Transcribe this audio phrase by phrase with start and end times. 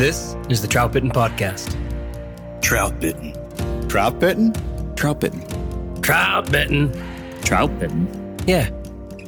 [0.00, 1.76] This is the Troutbitten Podcast.
[2.62, 3.34] Trout bitten.
[3.86, 4.54] Trout bitten?
[4.96, 6.00] Trout bitten.
[6.00, 6.90] Trout Bitten.
[7.42, 8.38] Trout bitten.
[8.46, 8.70] Yeah,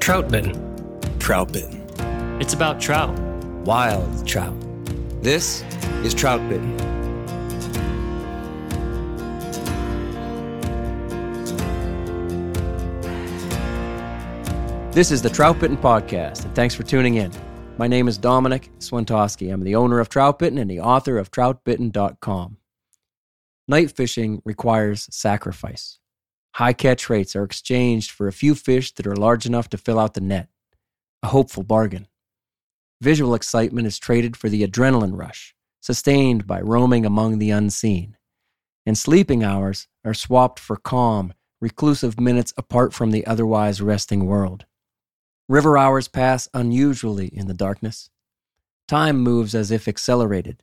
[0.00, 1.18] Trout Bitten.
[1.18, 1.86] Trout bitten.
[2.40, 3.10] It's about trout.
[3.66, 4.54] Wild trout.
[5.22, 5.62] This
[6.04, 6.74] is Trout bitten.
[14.92, 17.30] This is the Troutbitten Podcast, and thanks for tuning in.
[17.83, 19.52] My name is Domenick Swentosky.
[19.52, 22.58] I'm the owner of Troutbitten and the author of TroutBitten.com.
[23.66, 25.98] Night fishing requires sacrifice.
[26.55, 29.98] High catch rates are exchanged for a few fish that are large enough to fill
[29.98, 30.48] out the net.
[31.24, 32.06] A hopeful bargain.
[33.01, 38.17] Visual excitement is traded for the adrenaline rush, sustained by roaming among the unseen.
[38.86, 44.67] And sleeping hours are swapped for calm, reclusive minutes apart from the otherwise resting world.
[45.52, 48.08] River hours pass unusually in the darkness.
[48.89, 50.63] Time moves as if accelerated,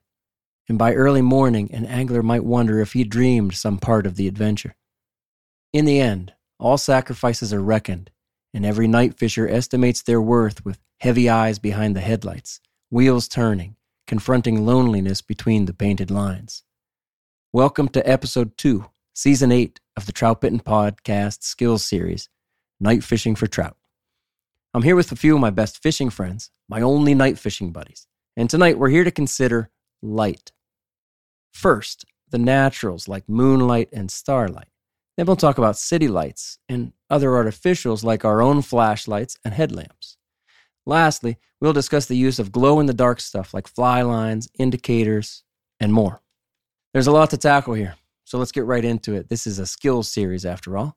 [0.68, 4.28] and by early morning, an angler might wonder if he dreamed some part of the
[4.28, 4.76] adventure.
[5.72, 8.10] In the end, all sacrifices are reckoned,
[8.52, 13.76] and every night fisher estimates their worth with heavy eyes behind the headlights, wheels turning,
[14.08, 16.64] confronting loneliness between the painted lines.
[17.54, 22.28] Welcome to episode two, season eight of the Troutbitten Podcast Skills Series
[22.80, 23.76] Night Fishing for Trout.
[24.72, 28.06] I'm here with a few of my best fishing friends, my only night fishing buddies,
[28.38, 29.72] and tonight we're here to consider
[30.03, 30.52] light.
[31.52, 34.68] First, the naturals like moonlight and starlight.
[35.18, 40.18] Then we'll talk about city lights and other artificials like our own flashlights and headlamps.
[40.86, 45.44] Lastly, we'll discuss the use of glow in the dark stuff like fly lines, indicators,
[45.80, 46.22] and more.
[46.94, 49.30] There's a lot to tackle here, so let's get right into it.
[49.30, 50.96] This is a skills series after all.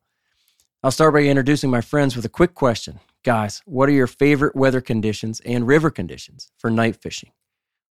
[0.83, 2.99] I'll start by introducing my friends with a quick question.
[3.25, 7.31] Guys, what are your favorite weather conditions and river conditions for night fishing?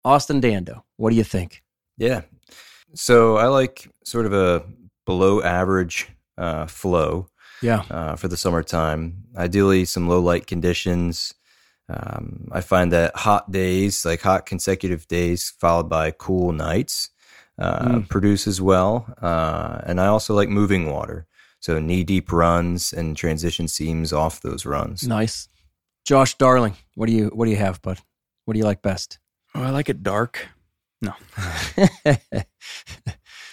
[0.06, 1.64] Austin Dando, what do you think?
[1.98, 2.22] Yeah.
[2.96, 4.64] So I like sort of a
[5.06, 7.28] below average uh, flow
[7.62, 7.84] Yeah.
[7.92, 9.24] uh, for the summertime.
[9.36, 11.34] Ideally, some low light conditions.
[11.90, 17.10] Um, I find that hot days, like hot consecutive days, followed by cool nights,
[17.60, 18.08] uh, Mm.
[18.10, 19.14] produce as well.
[19.22, 21.26] Uh, and I also like moving water.
[21.68, 25.06] So knee deep runs and transition seams off those runs.
[25.06, 25.50] Nice.
[26.06, 28.00] Josh Darling, what do you what do you have, bud?
[28.46, 29.20] What do you like best?
[29.54, 30.48] Oh, I like it dark.
[31.02, 31.12] No.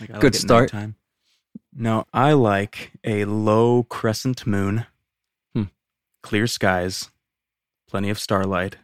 [0.00, 0.72] Like, I Good like it start.
[0.72, 0.94] nighttime.
[1.72, 4.86] No, I like a low crescent moon,
[5.52, 5.64] Hmm.
[6.22, 7.10] clear skies,
[7.88, 8.76] plenty of starlight,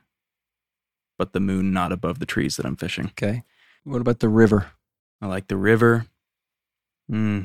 [1.18, 3.06] but the moon not above the trees that I'm fishing.
[3.06, 3.44] okay.
[3.84, 4.72] What about the river?
[5.22, 6.06] I like the river.
[7.08, 7.42] Hmm.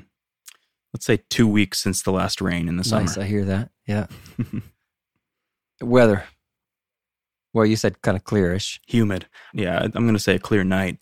[0.96, 3.02] Let's say two weeks since the last rain in the summer.
[3.02, 3.18] Nice.
[3.18, 3.70] I hear that.
[3.86, 4.08] Yeah.
[5.82, 6.24] Weather.
[7.54, 8.80] Well, you said kind of clearish.
[8.88, 9.26] Humid.
[9.54, 11.00] Yeah, I'm going to say a clear night.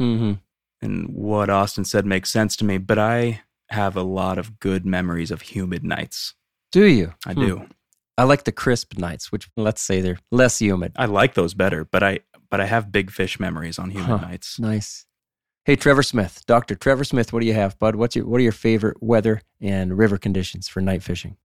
[0.00, 0.34] Mm-hmm.
[0.80, 3.40] And what Austin said makes sense to me, but I
[3.70, 6.34] have a lot of good memories of humid nights.
[6.70, 7.14] Do you?
[7.26, 7.40] I Hmm.
[7.40, 7.68] do.
[8.16, 10.92] I like the crisp nights, which let's say they're less humid.
[10.94, 14.16] I like those better, but I but I have big fish memories on humid Huh.
[14.18, 14.60] nights.
[14.60, 15.04] Nice.
[15.66, 17.96] Hey, Trevor Smith, Doctor Trevor Smith, what do you have, bud?
[17.96, 21.36] What's your what are your favorite weather and river conditions for night fishing?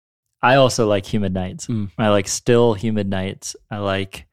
[0.44, 1.66] I also like humid nights.
[1.66, 1.90] Mm.
[1.98, 3.56] I like still humid nights.
[3.72, 4.28] I like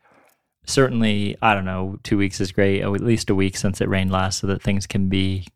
[0.67, 4.11] certainly, I don't know, two weeks is great, at least a week since it rained
[4.11, 5.47] last, so that things can be,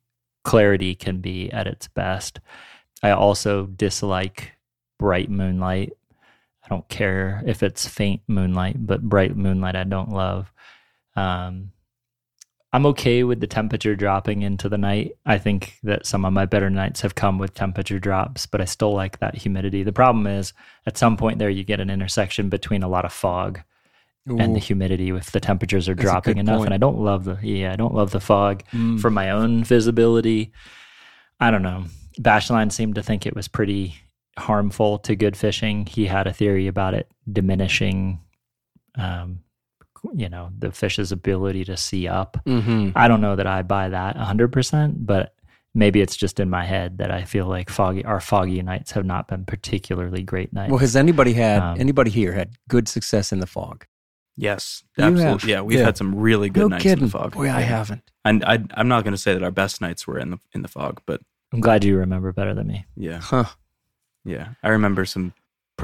[0.44, 2.40] clarity can be at its best.
[3.02, 4.52] I also dislike
[4.98, 5.92] bright moonlight.
[6.64, 10.50] I don't care if it's faint moonlight, but bright moonlight I don't love.
[11.16, 11.72] Um,
[12.74, 15.12] I'm okay with the temperature dropping into the night.
[15.26, 18.64] I think that some of my better nights have come with temperature drops, but I
[18.64, 19.82] still like that humidity.
[19.82, 20.54] The problem is
[20.86, 23.60] at some point there you get an intersection between a lot of fog
[24.26, 26.68] and the humidity if the temperatures are dropping enough point.
[26.68, 29.00] and I don't love the yeah, I don't love the fog Mm.
[29.00, 30.52] for my own visibility.
[31.40, 31.84] I don't know.
[32.20, 33.96] Bashline seemed to think it was pretty
[34.38, 35.86] harmful to good fishing.
[35.86, 38.20] He had a theory about it diminishing
[38.94, 39.40] um
[40.14, 42.36] you know, the fish's ability to see up.
[42.46, 42.92] Mhm.
[42.96, 45.34] I don't know that I buy that 100%, but
[45.74, 49.04] maybe it's just in my head that I feel like foggy our foggy nights have
[49.06, 50.70] not been particularly great nights.
[50.70, 53.86] Well, has anybody had Um, anybody here had good success in the fog?
[54.36, 55.30] Yes, You absolutely.
[55.32, 55.44] have?
[55.44, 55.84] Yeah, we've Yeah.
[55.84, 57.04] had some really good no nights kidding.
[57.04, 57.32] in the fog.
[57.34, 58.02] Boy, I haven't.
[58.24, 60.62] And I, I'm not going to say that our best nights were in the in
[60.62, 61.20] the fog, but
[61.52, 62.86] I'm glad you remember better than me.
[62.96, 63.44] yeah, Huh.
[64.24, 65.32] yeah, I remember some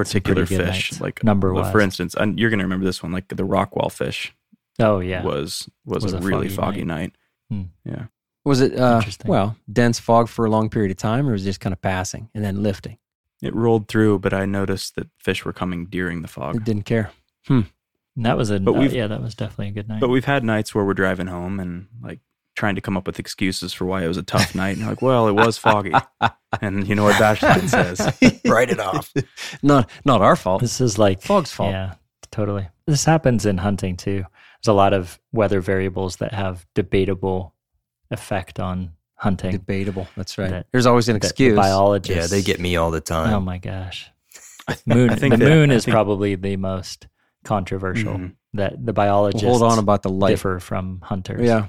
[0.05, 1.71] particular fish, nights, like number well.
[1.71, 4.35] For instance, and you're going to remember this one, like the rockwall fish
[4.79, 5.23] Oh yeah.
[5.23, 7.17] was, was Was a, a really foggy foggy night.
[7.51, 7.63] Hmm.
[7.85, 8.05] Yeah,
[8.45, 11.47] Was it uh, well dense fog for a long period of time, or was it
[11.47, 12.99] just kind of passing and then lifting?
[13.41, 16.57] it rolled through, but I noticed that fish were coming during the fog.
[16.57, 17.13] It didn't care.
[17.49, 20.01] And that was a But uh, yeah, that was definitely a good night.
[20.01, 22.19] But we've had nights where we're driving home and like
[22.59, 24.71] trying to come up with excuses for why it was a tough night.
[24.71, 25.93] And you're like, well, it was foggy.
[26.63, 28.01] And you know what Bashline says?
[28.47, 29.13] Write it off.
[29.63, 30.63] not not our fault.
[30.63, 31.73] this is like Fog's fault.
[31.73, 31.95] Yeah,
[32.31, 32.67] totally.
[32.87, 34.25] This happens in hunting too.
[34.57, 37.55] There's a lot of weather variables that have debatable
[38.11, 39.53] effect on hunting.
[39.53, 40.09] Debatable.
[40.17, 40.49] That's right.
[40.51, 41.55] That- There's always an that the excuse.
[41.55, 42.33] biologists.
[42.33, 43.35] Yeah, they get me all the time.
[43.35, 44.11] Oh my gosh.
[44.87, 45.11] Moon.
[45.11, 47.09] I think the that- moon I is think- probably the most
[47.45, 48.15] controversial.
[48.15, 48.33] Mhm.
[48.55, 50.31] That the We'll biologists hold on about the light.
[50.31, 51.43] differ from hunters.
[51.47, 51.67] Yeah.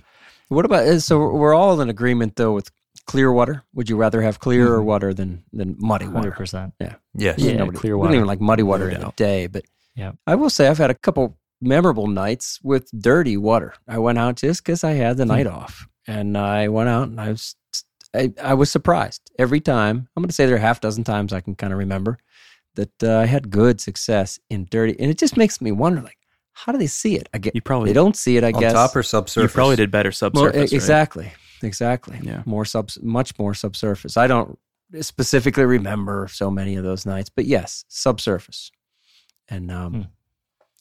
[0.49, 2.69] What about uh, so we're all in agreement though with
[3.05, 3.63] clear water?
[3.73, 4.85] Would you rather have clear or Mhm.
[4.85, 6.17] water than than muddy water?
[6.17, 6.73] hundred percent.
[6.79, 7.39] yes.
[7.39, 9.63] Yeah, Nobody- clear We don't even like muddy water No in the day, but
[9.95, 10.11] Yeah.
[10.27, 13.73] I will say I've had a couple memorable nights with dirty water.
[13.87, 15.29] I went out just because I had the Hmm.
[15.31, 17.55] night off, and I went out and I was
[18.15, 20.07] I, I was surprised every time.
[20.17, 22.17] I'm going to say there are a half dozen times I can kind of remember
[22.73, 26.17] that uh, I had good success in dirty, and it just makes me wonder like
[26.65, 27.29] how do they see it?
[27.33, 28.43] I get You probably they don't see it.
[28.43, 29.51] I On guess top or subsurface?
[29.51, 30.55] You probably did better well, subsurface.
[30.55, 30.73] e- right?
[30.73, 31.31] exactly,
[31.63, 32.19] exactly.
[32.21, 32.43] Yeah.
[32.45, 34.17] more sub, much more subsurface.
[34.17, 34.57] I don't
[35.01, 38.71] specifically remember so many of those nights, but yes, subsurface,
[39.47, 40.01] and um, Hmm.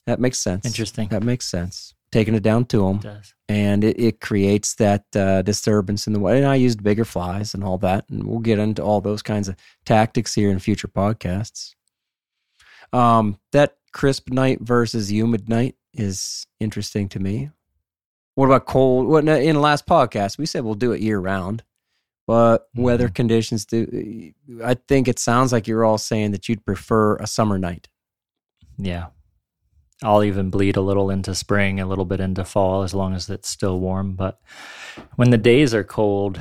[0.06, 0.64] that makes sense.
[0.66, 1.08] Interesting.
[1.08, 1.94] That makes sense.
[2.10, 3.34] Taking it down to them, It does.
[3.50, 6.38] and it, it creates that uh, disturbance in the way.
[6.38, 9.46] And I used bigger flies and all that, and we'll get into all those kinds
[9.48, 11.74] of tactics here in future podcasts.
[12.94, 17.50] Um, that crisp night versus humid night is interesting to me.
[18.34, 19.06] What about cold?
[19.06, 21.64] What in the last podcast we said we'll do it year round,
[22.26, 22.82] but mm-hmm.
[22.82, 24.32] weather conditions do.
[24.64, 27.88] I think it sounds like you're all saying that you'd prefer a summer night.
[28.76, 29.06] Yeah.
[30.04, 33.28] I'll even bleed a little into spring, a little bit into fall, as long as
[33.28, 34.14] it's still warm.
[34.14, 34.38] But
[35.16, 36.40] when the days are cold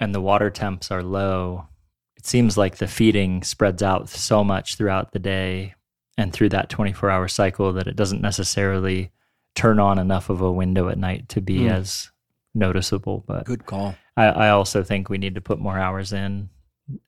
[0.00, 1.68] and the water temps are low,
[2.16, 5.74] it seems like the feeding spreads out so much throughout the day
[6.18, 9.10] and through that 24 hour cycle that it doesn't necessarily
[9.54, 11.68] turn on enough of a window at night to be Hmm.
[11.70, 12.10] as
[12.54, 13.24] noticeable.
[13.26, 13.94] But Good call.
[14.16, 16.50] I, I also think we need to put more hours in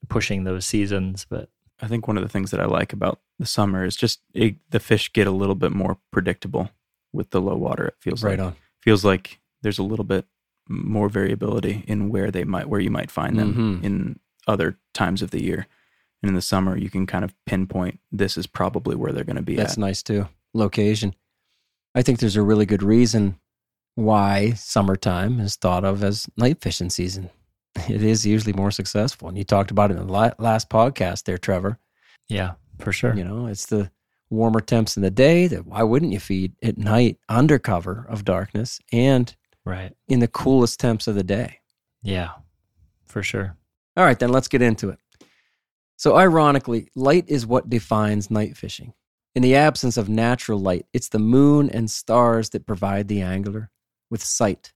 [0.08, 1.26] pushing those seasons.
[1.28, 1.50] But
[1.82, 4.56] I think one of the things that I like about the summer is just it,
[4.70, 6.70] the fish get a little bit more predictable
[7.12, 7.86] with the low water.
[7.86, 8.56] It feels Right like on.
[8.80, 10.26] feels like there's a little bit
[10.68, 13.84] more variability in where they might where you might find them Mhm.
[13.84, 15.66] in other times of the year.
[16.22, 19.36] And in the summer, you can kind of pinpoint this is probably where they're going
[19.36, 19.78] to be That's at.
[19.78, 20.28] nice too.
[20.54, 21.14] Location.
[21.94, 23.38] I think there's a really good reason
[23.94, 27.30] why summertime is thought of as night fishing season.
[27.88, 29.28] It is usually more successful.
[29.28, 31.78] And you talked about it in the last podcast there, Trevor.
[32.28, 33.14] yeah, for sure.
[33.14, 33.90] You know, it's the
[34.28, 38.24] warmer temps in the day that why wouldn't you feed at night under cover of
[38.24, 39.34] darkness and
[39.64, 39.92] Right.
[40.08, 41.60] in the coolest temps of the day?
[42.02, 42.30] Yeah,
[43.04, 43.56] for sure.
[43.96, 44.98] All right, then let's get into it.
[46.00, 48.94] So, ironically, light is what defines night fishing.
[49.34, 53.70] In the absence of natural light, it's the moon and stars that provide the angler
[54.10, 54.72] with sight.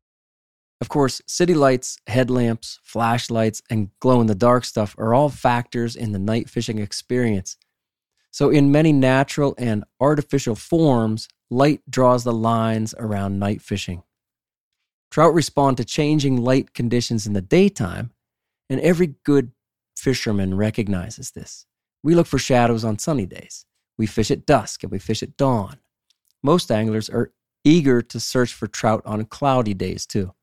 [0.82, 5.96] Of course, city lights, headlamps, flashlights, and glow in the dark stuff are all factors
[5.96, 7.56] in the night fishing experience.
[8.30, 14.02] So, in many natural and artificial forms, light draws the lines around night fishing.
[15.10, 18.10] Trout respond to changing light conditions in the daytime,
[18.68, 19.52] and every good
[19.96, 21.66] fisherman recognizes this.
[22.02, 23.66] We look for shadows on sunny days.
[23.96, 25.78] We fish at dusk and we fish at dawn.
[26.42, 27.32] Most anglers are
[27.64, 30.34] eager to search for trout on cloudy days too.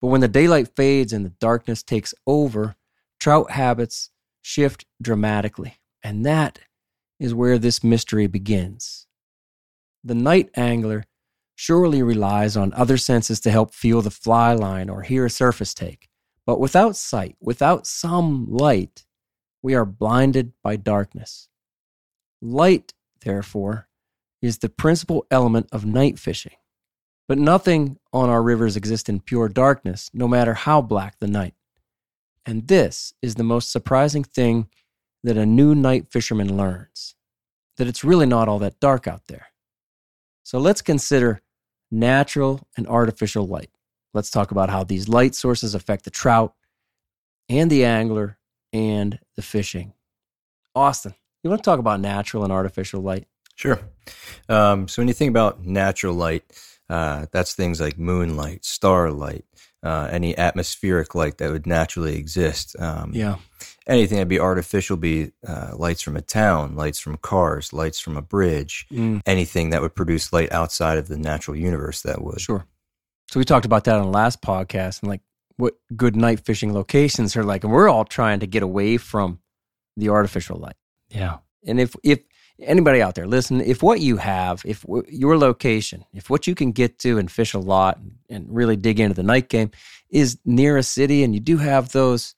[0.00, 2.76] But when the daylight fades and the darkness takes over,
[3.20, 4.10] trout habits
[4.42, 5.76] shift dramatically.
[6.02, 6.60] And that
[7.18, 9.06] is where this mystery begins.
[10.02, 11.04] The night angler
[11.54, 15.72] surely relies on other senses to help feel the fly line or hear a surface
[15.72, 16.08] take.
[16.46, 19.04] But without sight, without some light,
[19.62, 21.48] we are blinded by darkness.
[22.42, 23.88] Light, therefore,
[24.42, 26.52] is the principal element of night fishing.
[27.26, 31.54] But nothing on our rivers exists in pure darkness, no matter how black the night.
[32.44, 34.68] And this is the most surprising thing
[35.22, 37.14] that a new night fisherman learns
[37.76, 39.46] that it's really not all that dark out there.
[40.42, 41.40] So let's consider
[41.90, 43.70] natural and artificial light.
[44.14, 46.54] Let's talk about how these light sources affect the trout
[47.48, 48.38] and the angler
[48.72, 49.92] and the fishing.
[50.74, 53.26] Austin, you want to talk about natural and artificial light?
[53.56, 53.80] Sure.
[54.48, 56.44] Um, so when you think about natural light,
[56.88, 59.44] uh, that's things like moonlight, starlight,
[59.82, 62.76] uh, any atmospheric light that would naturally exist.
[62.78, 63.36] Um, Yeah.
[63.86, 68.16] Anything that'd be artificial, be uh, lights from a town, lights from cars, lights from
[68.16, 72.40] a bridge, Mm, anything that would produce light outside of the natural universe that would.
[72.40, 72.66] sure.
[73.34, 75.20] So we talked about that on the last podcast and like
[75.56, 77.64] what good night fishing locations are like.
[77.64, 79.40] And we're all trying to get away from
[79.96, 80.76] the artificial light.
[81.08, 81.38] Yeah.
[81.66, 82.20] And if if
[82.60, 86.54] anybody out there listen, if what you have, if w- your location, if what you
[86.54, 89.72] can get to and fish a lot and, and really dig into the night game
[90.10, 92.36] is near a city, and you do have those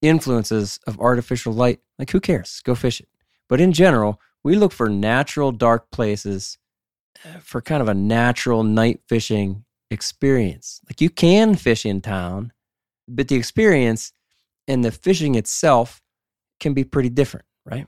[0.00, 2.60] influences of artificial light, like who cares?
[2.64, 3.08] Go fish it.
[3.48, 6.56] But in general, we look for natural dark places
[7.24, 10.80] uh, for kind of a natural night fishing experience.
[10.88, 12.52] Like you can fish in town,
[13.08, 14.12] but the experience
[14.68, 16.02] and the fishing itself
[16.60, 17.86] can be pretty different, right?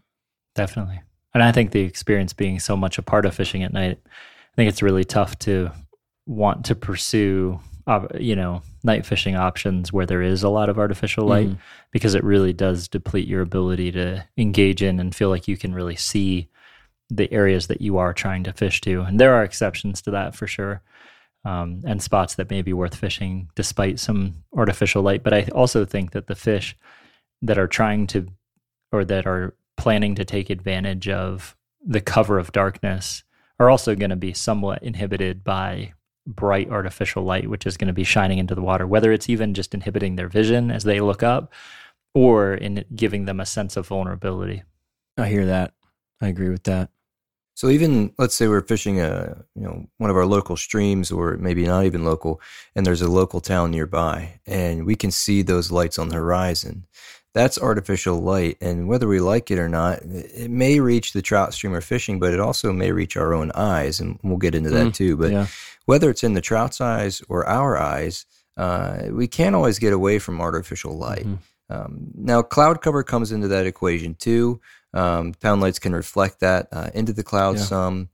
[0.55, 1.01] Definitely.
[1.35, 4.55] And I think the experience being so much a part of fishing at night, I
[4.57, 5.71] think it's really tough to
[6.27, 7.61] want to pursue,
[8.19, 11.59] you know, night fishing options where there is a lot of artificial light Mhm.
[11.93, 15.75] because it really does deplete your ability to engage in and feel like you can
[15.75, 16.49] really see
[17.11, 19.03] the areas that you are trying to fish to.
[19.03, 20.83] And there are exceptions to that for sure.
[21.47, 25.23] Um, and spots that may be worth fishing despite some artificial light.
[25.23, 26.77] But I also think that the fish
[27.41, 28.27] that are trying to
[28.91, 33.23] or that are planning to take advantage of the cover of darkness
[33.61, 35.93] are also going to be somewhat inhibited by
[36.27, 39.55] bright artificial light, which is going to be shining into the water, whether it's even
[39.55, 41.53] just inhibiting their vision as they look up
[42.15, 44.63] or in giving them a sense of vulnerability.
[45.17, 45.75] I hear that.
[46.21, 46.91] I agree with that.
[47.57, 51.39] So even let's say we're fishing a you know one of our local streams or
[51.39, 52.39] maybe not even local,
[52.75, 56.85] and there's a local town nearby, and we can see those lights on the horizon.
[57.33, 61.55] That's artificial light, and whether we like it or not, it may reach the trout
[61.55, 64.71] stream we're fishing, but it also may reach our own eyes, and we'll get into
[64.71, 65.17] that Mm, too.
[65.17, 65.47] But yeah.
[65.87, 68.27] whether it's in the trout's eyes or our eyes,
[68.59, 71.27] uh, we can't always get away from artificial light.
[71.27, 71.39] Mhm.
[71.69, 74.61] Um, now, cloud cover comes into that equation too.
[74.97, 77.67] Um, pound lights can reflect that uh, into the clouds Yeah.
[77.67, 78.09] some.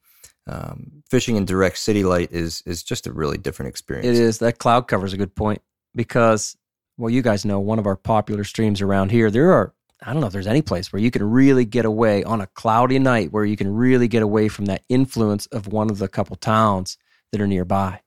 [0.49, 4.09] Um, fishing in direct city light is is just a really different experience.
[4.09, 4.39] It is.
[4.39, 5.63] That cloud cover is a good point
[5.95, 6.57] because,
[6.97, 9.73] well, you guys know one of our popular streams around here, there are,
[10.05, 12.49] I don't know if there's any place where you can really get away on a
[12.49, 16.09] cloudy night where you can really get away from that influence of one of the
[16.09, 16.99] couple towns
[17.31, 18.01] that are nearby.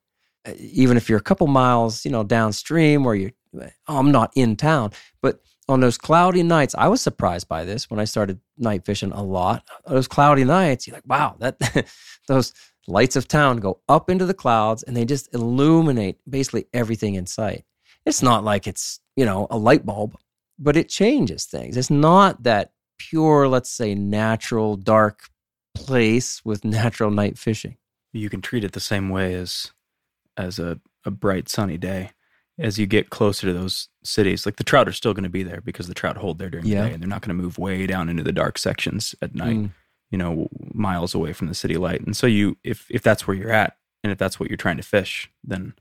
[0.45, 4.33] Uh, Even if you're a couple miles, you know, downstream where you, oh, I'm not
[4.35, 4.91] in town,
[5.21, 9.11] but on those cloudy nights, I was surprised by this when I started night fishing
[9.11, 9.63] a lot.
[9.87, 11.87] Those cloudy nights, you're like, wow, that
[12.27, 12.53] those
[12.87, 17.25] lights of town go up into the clouds and they just illuminate basically everything in
[17.25, 17.65] sight.
[18.05, 20.15] It's not like it's, you know, a light bulb,
[20.59, 21.77] but it changes things.
[21.77, 25.29] It's not that pure, let's say, natural dark
[25.73, 27.77] place with natural night fishing.
[28.13, 29.71] you can treat it the same way as
[30.37, 32.11] as a, a bright sunny day
[32.57, 35.43] as you get closer to those cities like the trout are still going to be
[35.43, 36.83] there because the trout hold there during Yeah.
[36.83, 39.35] the day and they're not going to move way down into the dark sections at
[39.35, 39.71] night Mm.
[40.11, 43.35] you know miles away from the city light and so you if if that's where
[43.35, 45.73] you're at and if that's what you're trying to fish then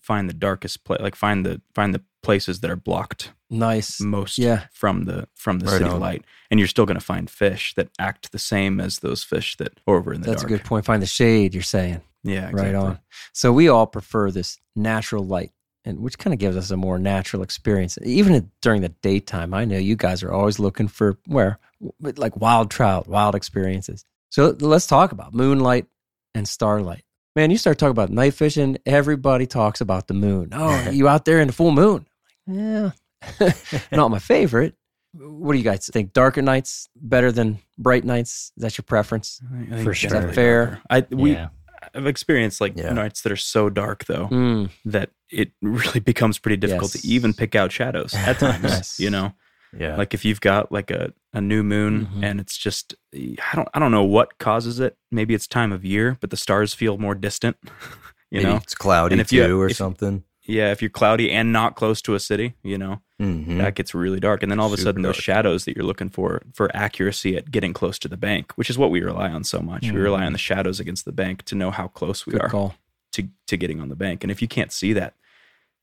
[0.00, 4.00] find the darkest place like find the find the places that are blocked Nice.
[4.00, 4.64] most Yeah.
[4.72, 6.00] from the from the Right city on.
[6.00, 9.56] light and you're still going to find fish that act the same as those fish
[9.58, 10.84] that are over in the That's dark a good point.
[10.86, 12.00] Find the shade, you're saying.
[12.24, 12.62] yeah exactly.
[12.62, 12.98] Right on.
[13.32, 15.52] So we all prefer this natural light,
[15.84, 17.98] and which kind of gives us a more natural experience.
[18.02, 21.58] Even during the daytime, I know you guys are always looking for where,
[22.00, 24.04] like wild trout, wild experiences.
[24.30, 25.86] So let's talk about moonlight
[26.34, 27.04] and starlight.
[27.34, 30.50] Man, you start talking about night fishing, everybody talks about the moon.
[30.52, 32.06] Oh, you out there in the full moon?
[32.46, 32.90] Yeah,
[33.92, 34.74] not my favorite.
[35.14, 36.12] What do you guys think?
[36.14, 38.52] Darker nights better than bright nights?
[38.56, 39.40] Is that your preference?
[39.52, 40.10] I think For it's sure.
[40.10, 40.64] definitely Fair.
[40.66, 40.80] darker.
[40.90, 41.48] I we yeah.
[41.94, 42.92] I've experienced like Yeah.
[42.92, 47.02] nights that are so dark though Mm, that it really becomes pretty difficult Yes.
[47.02, 48.62] to even pick out shadows at times.
[48.64, 49.00] Yes.
[49.04, 49.32] You know,
[49.78, 49.96] Yeah.
[49.96, 52.24] like if you've got like a, a new moon Mhm.
[52.24, 54.96] and it's just I don't I don't know what causes it.
[55.10, 57.56] Maybe it's time of year, but the stars feel more distant.
[58.30, 60.24] you Maybe know, it's cloudy And if you- or if- something.
[60.44, 60.70] yeah.
[60.72, 64.20] If you're cloudy and not close to a city, you know, hmm that gets really
[64.20, 64.42] dark.
[64.42, 67.36] And then all of a Super sudden, those shadows that you're looking for for accuracy
[67.36, 69.82] at getting close to the bank, which is what we rely on so much.
[69.90, 72.48] We rely on the shadows against the bank to know how close we good are
[72.50, 72.74] call.
[73.12, 74.24] to to getting on the bank.
[74.24, 75.14] And if you can't see that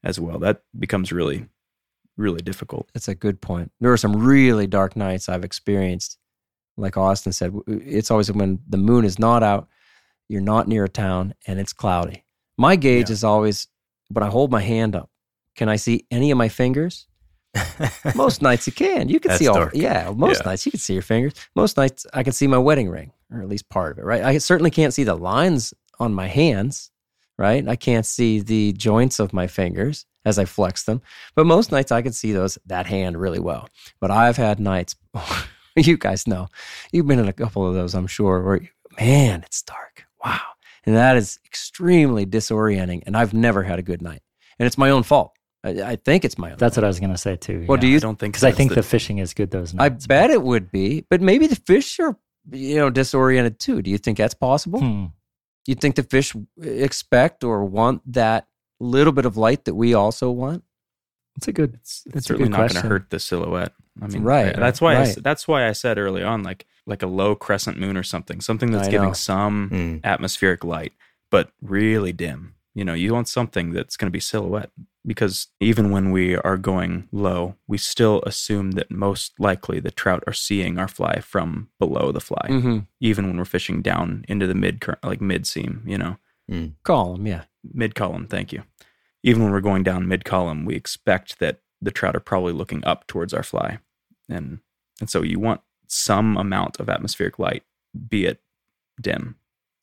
[0.04, 1.48] as well, that becomes really
[2.18, 2.90] really difficult.
[2.94, 3.72] That's a good point.
[3.80, 6.18] There are some really dark nights I've experienced.
[6.76, 9.70] Like Austin said, it's always when the moon is not out,
[10.28, 12.26] you're not near a town, and it's cloudy.
[12.58, 13.14] My gauge Yeah.
[13.14, 13.68] is always
[14.10, 15.10] when I hold my hand up.
[15.56, 17.08] Can I see any of my fingers?
[18.16, 19.08] Most nights you can.
[19.08, 19.56] You can That's see all.
[19.56, 19.72] dark.
[19.74, 20.50] Yeah, most Yeah.
[20.50, 21.34] nights you can see your fingers.
[21.56, 24.04] Most nights I can see my wedding ring, or at least part of it.
[24.06, 24.24] Right.
[24.24, 26.92] I certainly can't see the lines on my hands.
[27.40, 27.66] Right.
[27.66, 31.02] I can't see the joints of my fingers as I flex them.
[31.36, 33.70] But most nights I can see those that hand really well.
[34.02, 34.98] But I've had nights.
[35.78, 36.50] you guys know.
[36.92, 38.44] You've been in a couple of those, I'm sure.
[38.44, 38.60] Where
[39.00, 40.06] man, it's dark.
[40.24, 40.42] Wow.
[40.86, 43.04] And that is extremely disorienting.
[43.06, 44.22] And I've never had a good night.
[44.60, 45.32] And it's my own fault.
[45.64, 46.58] I, I think it's my own.
[46.58, 46.84] That's fault.
[46.84, 47.66] what I was going to say too.
[47.70, 50.04] Well, do I you don't think Because I think the, fishing is good those nights.
[50.04, 52.18] I bet it would be, but maybe the fish are,
[52.52, 53.82] you know, disoriented too.
[53.82, 54.82] Do you think that's possible?
[54.82, 55.06] Hmm.
[55.70, 58.48] Do you think the fish expect or want that
[58.80, 60.64] little bit of light that we also want?
[61.38, 61.76] It's a good.
[61.76, 63.74] it's, That's it's a certainly good not going to hurt the silhouette.
[64.02, 65.08] I mean, Right, I- that's why I, right.
[65.10, 68.42] s- that's why I said early on, like like a low crescent moon or something,
[68.42, 69.14] something that's I giving know.
[69.14, 70.04] some Mm.
[70.04, 70.94] atmospheric light,
[71.30, 72.56] but really dim.
[72.74, 74.72] You know, you want something that's going to be silhouette
[75.06, 80.24] because even when we are going low, we still assume that most likely the trout
[80.28, 82.80] are seeing our fly from below the fly, Mm-hmm.
[83.00, 85.84] even when we're fishing down into the mid current, like mid seam.
[85.86, 86.18] You know,
[86.52, 86.74] Mm.
[86.84, 87.44] Call them, yeah.
[87.74, 88.26] mid column.
[88.28, 88.64] Thank you.
[89.22, 92.84] Even when we're going down mid column, we expect that the trout are probably looking
[92.86, 93.78] up towards our fly,
[94.28, 94.60] and
[95.00, 97.64] and so you want some amount of atmospheric light,
[98.10, 98.42] be it
[99.00, 99.36] dim.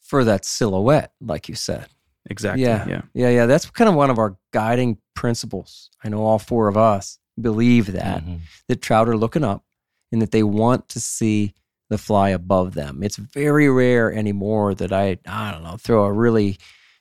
[0.03, 1.87] For that silhouette, like you said.
[2.29, 2.62] Exactly.
[2.64, 2.87] Yeah.
[2.88, 3.03] yeah.
[3.14, 3.47] Yeah, yeah.
[3.47, 5.90] That's kind of one of our guiding principles.
[6.05, 8.24] I know all four of us believe that.
[8.24, 8.40] Mhm.
[8.68, 9.64] that trout are looking up
[10.12, 11.52] and that they want to see
[11.90, 13.02] the fly above them.
[13.02, 16.59] It's very rare anymore that I, I don't know, throw a really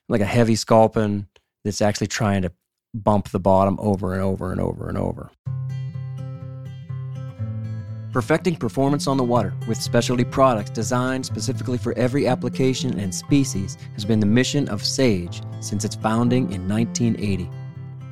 [0.10, 1.28] like a heavy sculpin
[1.64, 2.52] that's actually trying to
[2.94, 5.32] bump the bottom over and over and over and over.
[8.12, 13.78] Perfecting performance on the water with specialty products designed specifically for every application and species
[13.94, 17.50] has been the mission of Sage since its founding in 1980.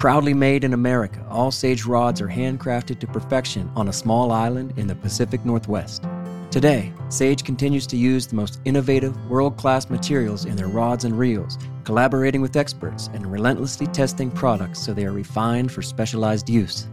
[0.04, 4.74] Proudly made in America, all Sage rods are handcrafted to perfection on a small island
[4.76, 6.04] in the Pacific Northwest.
[6.52, 11.18] Today, Sage continues to use the most innovative, world class materials in their rods and
[11.18, 16.90] reels, collaborating with experts and relentlessly testing products so they are refined for specialized use.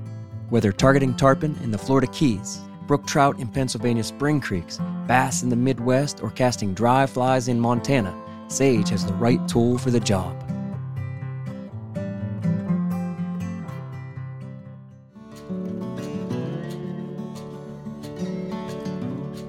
[0.49, 5.49] Whether targeting tarpon in the Florida Keys, brook trout in Pennsylvania spring creeks, bass in
[5.49, 8.15] the Midwest, or casting dry flies in Montana,
[8.47, 10.50] Sage has the right tool for the job.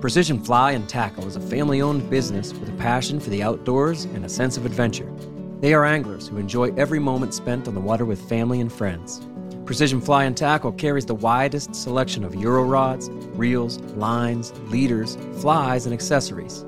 [0.02, 4.06] Precision Fly and Tackle is a family owned business with a passion for the outdoors
[4.06, 5.14] and a sense of adventure.
[5.60, 9.22] They are anglers who enjoy every moment spent on the water with family and friends.
[9.64, 15.86] Precision Fly and Tackle carries the widest selection of Euro rods, reels, lines, leaders, flies,
[15.86, 16.66] and accessories.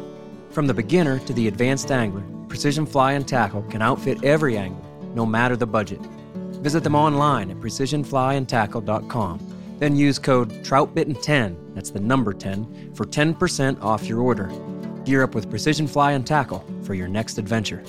[0.51, 4.85] From the beginner to the advanced angler, Precision Fly and Tackle can outfit every angler,
[5.15, 6.01] no matter the budget.
[6.61, 9.52] Visit them online at precisionflyandtackle.com.
[9.83, 14.49] Then use code TroutBitten10, that's the number 10, for 10% off your order.
[15.03, 17.83] Gear up with Precision Fly and Tackle for your next adventure.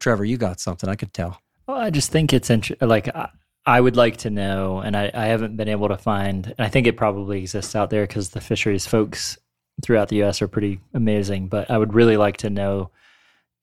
[0.00, 1.40] Trevor, you got something, I could tell.
[1.66, 2.86] Well, I just think it's interesting.
[2.86, 3.30] Like, I,
[3.64, 6.68] I would like to know, and I, I haven't been able to find, and I
[6.68, 9.38] think it probably exists out there because the fisheries folks
[9.82, 10.42] throughout the U.S.
[10.42, 11.48] are pretty amazing.
[11.48, 12.90] But I would really like to know.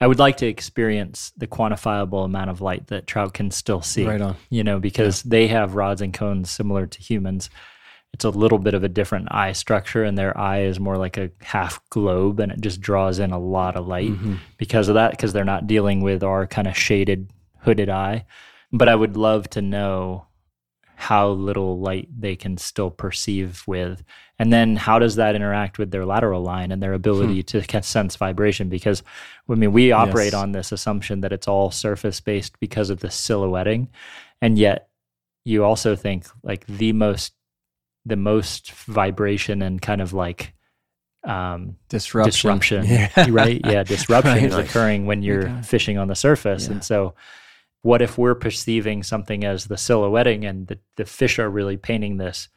[0.02, 4.06] I would like to experience the quantifiable amount of light that trout can still see.
[4.06, 4.36] Right on.
[4.50, 7.50] You know, because they have rods and cones similar to humans.
[8.14, 11.18] It's a little bit of a different eye structure, and their eye is more like
[11.18, 14.38] a half globe, and it just draws in a lot of light Mhm.
[14.58, 17.30] because of that, because they're not dealing with our kind of shaded,
[17.62, 18.26] hooded eye.
[18.72, 20.28] But I would love to know
[20.96, 24.04] how little light they can still perceive with.
[24.40, 27.82] And then how does that interact with their lateral line and their ability to ca-
[27.82, 28.70] sense vibration?
[28.70, 29.04] Because,
[29.50, 30.42] I mean, we operate Yes.
[30.42, 33.90] on this assumption that it's all surface based because of the silhouetting.
[34.42, 34.90] And yet,
[35.46, 37.34] you also think like the most,
[38.06, 40.54] the most vibration and kind of like
[41.24, 42.32] um, Disruption.
[42.32, 43.10] disruption, Yeah.
[43.30, 43.60] right?
[43.66, 44.44] Yeah, disruption Right.
[44.44, 45.62] is occurring when you're Okay.
[45.64, 46.66] fishing on the surface.
[46.68, 46.74] Yeah.
[46.74, 47.16] And so,
[47.86, 52.18] what if we're perceiving something as the silhouetting and the, the fish are really painting
[52.18, 52.48] this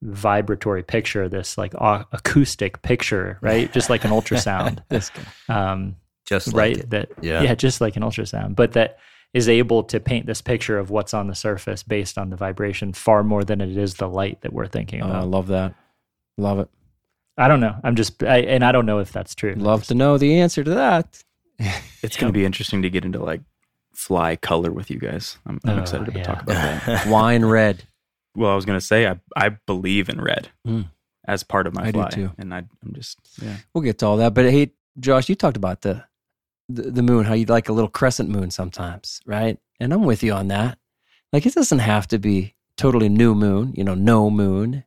[0.00, 3.72] vibratory picture, this like au- acoustic picture, right?
[3.72, 4.78] Just like an ultrasound,
[5.48, 6.76] um, Just like right?
[6.76, 6.90] it.
[6.90, 7.42] That Yeah.
[7.42, 8.98] yeah, just like an ultrasound, but that
[9.34, 12.92] is able to paint this picture of what's on the surface based on the vibration
[12.92, 15.74] far more than it is the light that we're thinking Oh, I love that.
[16.38, 16.68] Love it.
[17.36, 17.74] I don't know.
[17.82, 19.54] I'm just, I, and I don't know if that's true.
[19.56, 21.24] Love to know the answer to that.
[22.04, 23.40] It's going to be interesting to get into like
[23.96, 25.38] fly color with you guys.
[25.46, 26.24] I'm, I'm Oh, excited to yeah.
[26.24, 26.54] talk about
[26.86, 27.06] that.
[27.08, 27.84] Wine red.
[28.36, 30.90] Well, I was going to say I I believe in red Mm.
[31.26, 32.32] as part of my I do too.
[32.38, 33.56] and I, I'm just yeah.
[33.72, 34.34] We'll get to all that.
[34.34, 36.04] But hey, Josh, you talked about the,
[36.68, 39.58] the the moon, how you like a little crescent moon sometimes, right?
[39.80, 40.78] And I'm with you on that.
[41.32, 44.84] Like it doesn't have to be totally new moon, you know, no moon.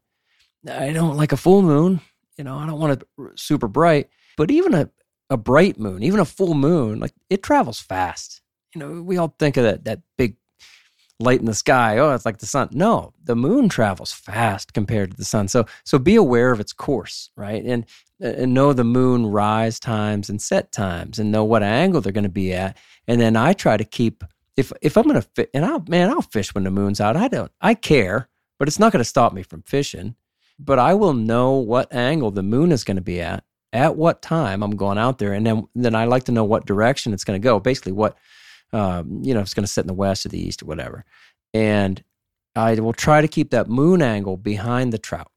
[0.70, 2.02] I don't like a full moon,
[2.38, 3.08] you know, I don't want it
[3.40, 4.90] super bright, but even a,
[5.30, 8.42] a bright moon, even a full moon, like it travels fast.
[8.74, 10.36] You know, we all think of that that big
[11.20, 11.98] light in the sky.
[11.98, 12.70] Oh, it's like the sun.
[12.72, 15.48] No, the moon travels fast compared to the sun.
[15.48, 17.64] So so be aware of its course, right?
[17.64, 17.86] And
[18.20, 22.24] and know the moon rise times and set times and know what angle they're going
[22.24, 22.78] to be at.
[23.08, 24.24] And then I try to keep
[24.56, 27.18] if if I'm going to fit and I'll man, I'll fish when the moon's out.
[27.18, 30.16] I don't I care, but it's not going to stop me from fishing.
[30.62, 34.22] But I will know what angle the moon is going to be at at what
[34.22, 37.24] time I'm going out there, and then then I like to know what direction it's
[37.24, 37.60] going to go.
[37.60, 38.18] Basically, what
[38.74, 40.66] um, you know, if it's going to sit in the west or the east or
[40.66, 41.06] whatever.
[41.54, 42.04] And
[42.56, 45.32] I will try to keep that moon angle behind the trout,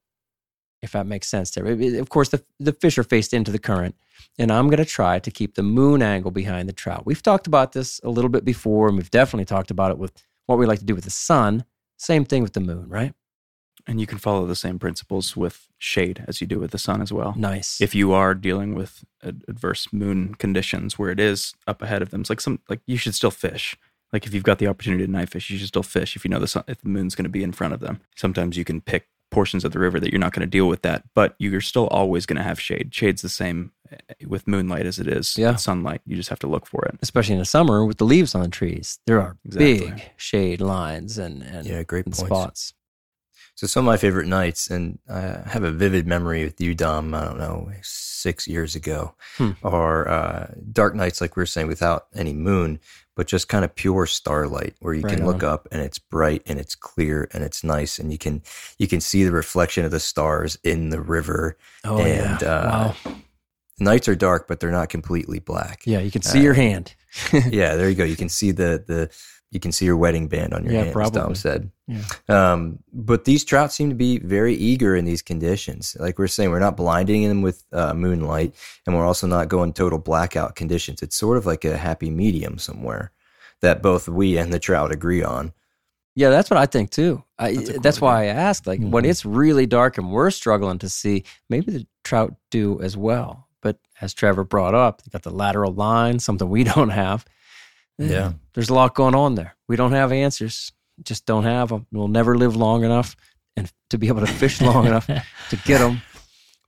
[0.83, 1.51] if that makes sense.
[1.51, 1.66] There,
[2.01, 3.95] of course, the the fish are faced into the current,
[4.38, 7.07] and I'm going to try to keep the moon angle behind the trout.
[7.07, 10.12] We've talked about this a little bit before, and we've definitely talked about it with
[10.47, 11.64] what we like to do with the sun.
[11.97, 13.14] Same thing with the moon, right?
[13.87, 17.03] And you can follow the same principles with shade as you do with the sun
[17.03, 17.35] as well.
[17.37, 17.81] Nice.
[17.81, 22.11] If you are dealing with ad- adverse moon conditions where it is up ahead of
[22.11, 23.77] them, it's like some like you should still fish.
[24.12, 26.29] Like if you've got the opportunity to night fish, you should still fish if you
[26.31, 28.01] know the sun, if the moon's going to be in front of them.
[28.14, 30.83] Sometimes you can pick portions of the river that you're not going to deal with
[30.83, 32.95] that, but you're still always going to have shade.
[32.95, 35.57] Shade's the same eh, with moonlight as it is Yeah.
[35.57, 36.03] sunlight.
[36.05, 36.99] You just have to look for it.
[37.01, 38.99] especially in the summer with the leaves on the trees.
[39.07, 39.79] There are Exactly.
[39.90, 42.75] big shade lines and, and, Yeah, great and spots.
[43.62, 47.14] So some of my favorite nights, and I have a vivid memory with you, Dom.
[47.14, 49.53] I don't know, six years ago, Hmm.
[49.62, 52.81] are uh, dark nights, like we were saying, without any moon,
[53.14, 56.42] but just kind of pure starlight, where you Right can look up and it's bright
[56.44, 58.42] and it's clear and it's nice, and you can
[58.81, 61.57] you can see the reflection of the stars in the river.
[61.85, 63.14] Oh and yeah, uh, wow.
[63.79, 65.83] nights are dark, but they're not completely black.
[65.85, 66.96] Yeah, you can see uh, your hand.
[67.33, 68.03] yeah, there you go.
[68.03, 69.09] You can see the the
[69.53, 71.35] you can see your wedding band on your Yeah, hand, as Dom probably.
[71.37, 71.71] said.
[71.87, 72.03] Yeah.
[72.29, 75.97] Um, but these trout seem to be very eager in these conditions.
[76.01, 78.55] Like we're saying, we're not blinding them with uh, moonlight,
[78.87, 81.03] and we're also not going total blackout conditions.
[81.03, 83.12] It's sort of like a happy medium somewhere
[83.61, 85.53] that both we and the trout agree on.
[86.15, 87.23] Yeah, that's what I think too.
[87.38, 88.67] I, That's that's, why I asked.
[88.67, 89.09] Like when Mhm.
[89.09, 93.49] it's really dark and we're struggling to see, maybe the trout do as well.
[93.62, 97.25] But as Trevor brought up, they got the lateral line, something we don't have.
[97.99, 98.33] Yeah.
[98.55, 99.57] there's a lot going on there.
[99.69, 100.73] We don't have answers.
[101.03, 101.87] Just don't have them.
[101.93, 103.17] We'll never live long enough
[103.57, 105.07] and to be able to fish long enough
[105.51, 106.03] to get them.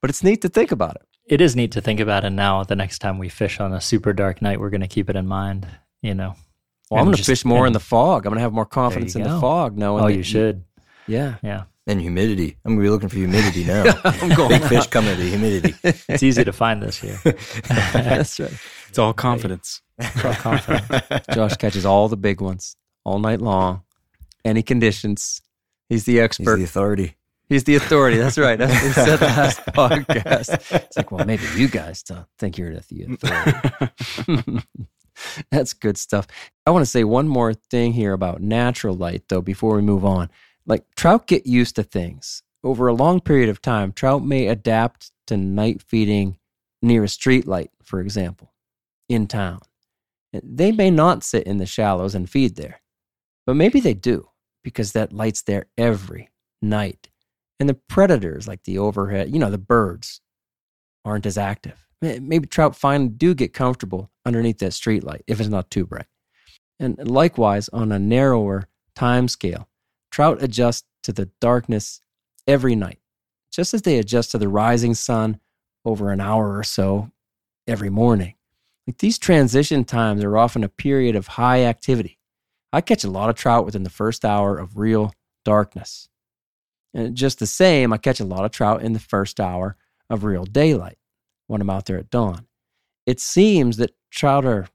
[0.01, 1.03] But it's neat to think about it.
[1.27, 2.25] it is neat to think about.
[2.25, 4.89] And now, the next time we fish on a super dark night, we're going to
[4.89, 5.67] keep it in mind.
[6.03, 6.35] You know,
[6.91, 8.27] Well, I'm going to fish more in the fog.
[8.27, 9.79] I'm going to have more confidence you in the fog.
[9.79, 10.65] Knowing oh, you should.
[11.07, 11.37] Yeah.
[11.43, 12.57] Yeah, And humidity.
[12.65, 13.85] I'm gonna be looking for humidity now.
[14.05, 15.75] I'm going Big fish coming to the humidity.
[16.09, 17.21] it's easy to find this year.
[17.93, 18.53] That's right.
[18.89, 19.83] It's all confidence.
[20.25, 21.27] All confidence.
[21.35, 23.83] Josh catches all the big ones all night long,
[24.47, 25.43] any conditions.
[25.91, 26.57] He's the He's expert.
[26.57, 27.17] the authority.
[27.51, 28.17] He's the authority.
[28.17, 28.59] That's right.
[28.59, 30.85] That's what we said last podcast.
[30.87, 33.19] It's like, well, maybe you guys don't think you're the
[34.33, 34.65] authority.
[35.51, 36.27] That's good stuff.
[36.67, 40.05] I want to say one more thing here about natural light, though, before we move
[40.05, 40.31] on.
[40.67, 42.43] Like, trout get used to things.
[42.63, 46.39] Over a long period of time, trout may adapt to night feeding
[46.81, 48.53] near a street light, for example,
[49.09, 49.61] in town.
[50.33, 52.81] They may not sit in the shallows and feed there,
[53.47, 54.29] but maybe they do
[54.63, 56.31] because that light's there every
[56.63, 57.11] night.
[57.61, 60.21] And the predators, like the overhead, you know, the birds,
[61.05, 61.87] aren't as active.
[62.01, 66.07] Maybe trout finally do get comfortable underneath that street light if it's not too bright.
[66.81, 69.69] And likewise, on a narrower time scale,
[70.15, 72.01] trout adjust to the darkness
[72.47, 73.01] every night,
[73.51, 75.41] just as they adjust to the rising sun
[75.85, 77.11] over an hour or so
[77.67, 78.37] every morning.
[78.87, 82.21] Like these transition times are often a period of high activity.
[82.73, 85.13] I catch a lot of trout within the first hour of real
[85.45, 86.09] darkness.
[86.93, 89.77] And just the same, I catch a lot of trout in the first hour
[90.09, 90.99] of real daylight.
[91.49, 92.47] when I'm out there at dawn.
[93.05, 94.69] It seems that trout are,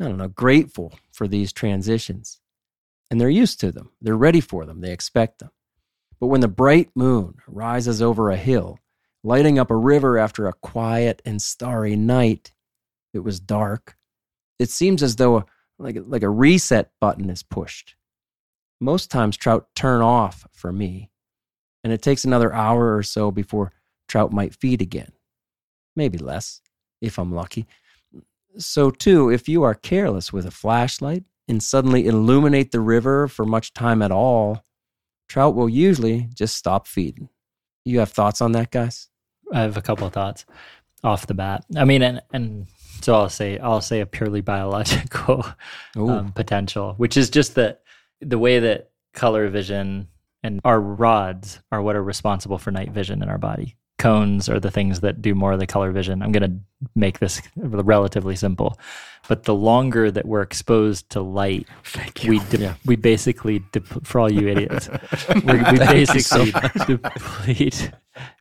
[0.00, 2.40] I don't know, grateful for these transitions
[3.12, 3.90] and they're used to them.
[4.00, 4.80] They're ready for them.
[4.80, 5.50] They expect them.
[6.18, 8.78] But when the bright moon rises over a hill,
[9.22, 12.54] lighting up a river after a quiet and starry night,
[13.12, 13.98] it was dark.
[14.58, 15.46] It seems as though a,
[15.78, 17.96] like, like a reset button is pushed.
[18.80, 21.10] Most times, trout turn off for me,
[21.84, 23.72] and it takes another hour or so before
[24.08, 25.12] trout might feed again.
[25.94, 26.62] Maybe less,
[27.02, 27.66] if I'm lucky.
[28.56, 33.44] So, too, if you are careless with a flashlight and suddenly illuminate the river for
[33.44, 34.64] much time at all,
[35.28, 37.28] trout will usually just stop feeding.
[37.84, 39.08] You have thoughts on that, guys?
[39.52, 40.46] I have a couple of thoughts
[41.04, 41.64] off the bat.
[41.76, 42.66] I mean, and and
[43.02, 45.44] so I'll say I'll say a purely biological
[45.96, 47.82] um, potential, which is just that
[48.20, 50.08] the way that color vision
[50.42, 53.76] and our rods are what are responsible for night vision in our body.
[54.02, 56.22] Cones are the things that do more of the color vision.
[56.22, 58.76] I'm going to make this relatively simple,
[59.28, 61.68] but the longer that we're exposed to light,
[62.26, 62.74] we de- yeah.
[62.84, 64.88] we basically de- for all you idiots,
[65.44, 66.50] we, we basically
[66.84, 67.92] deplete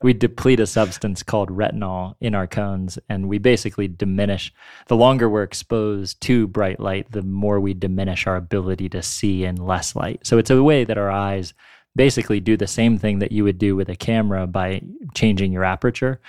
[0.02, 4.52] we deplete a substance called retinol in our cones and we basically diminish.
[4.88, 9.46] The longer we're exposed to bright light the more we diminish our ability to see
[9.46, 10.26] in less light.
[10.26, 11.54] So it's a way that our eyes
[11.96, 14.82] basically do the same thing that you would do with a camera by
[15.14, 16.20] changing your aperture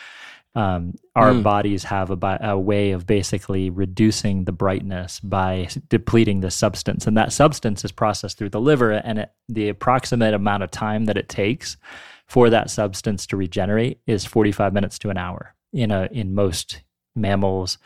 [0.55, 1.43] um, our mm.
[1.43, 7.17] bodies have a, a, way of basically reducing the brightness by depleting the substance and
[7.17, 11.17] that substance is processed through the liver and it, the approximate amount of time that
[11.17, 11.79] it takes
[12.27, 16.83] for that substance to regenerate is 45 minutes to an hour in a in most
[17.15, 17.79] mammals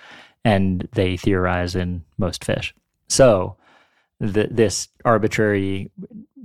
[0.45, 2.75] and they theorize in most fish.
[3.09, 3.57] So
[4.19, 5.91] the, this arbitrary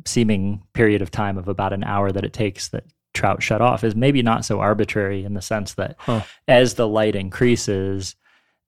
[0.05, 3.83] seeming period of time of about an hour that it takes that trout shut off
[3.83, 6.21] is maybe not so arbitrary in the sense that huh.
[6.47, 8.15] as the light increases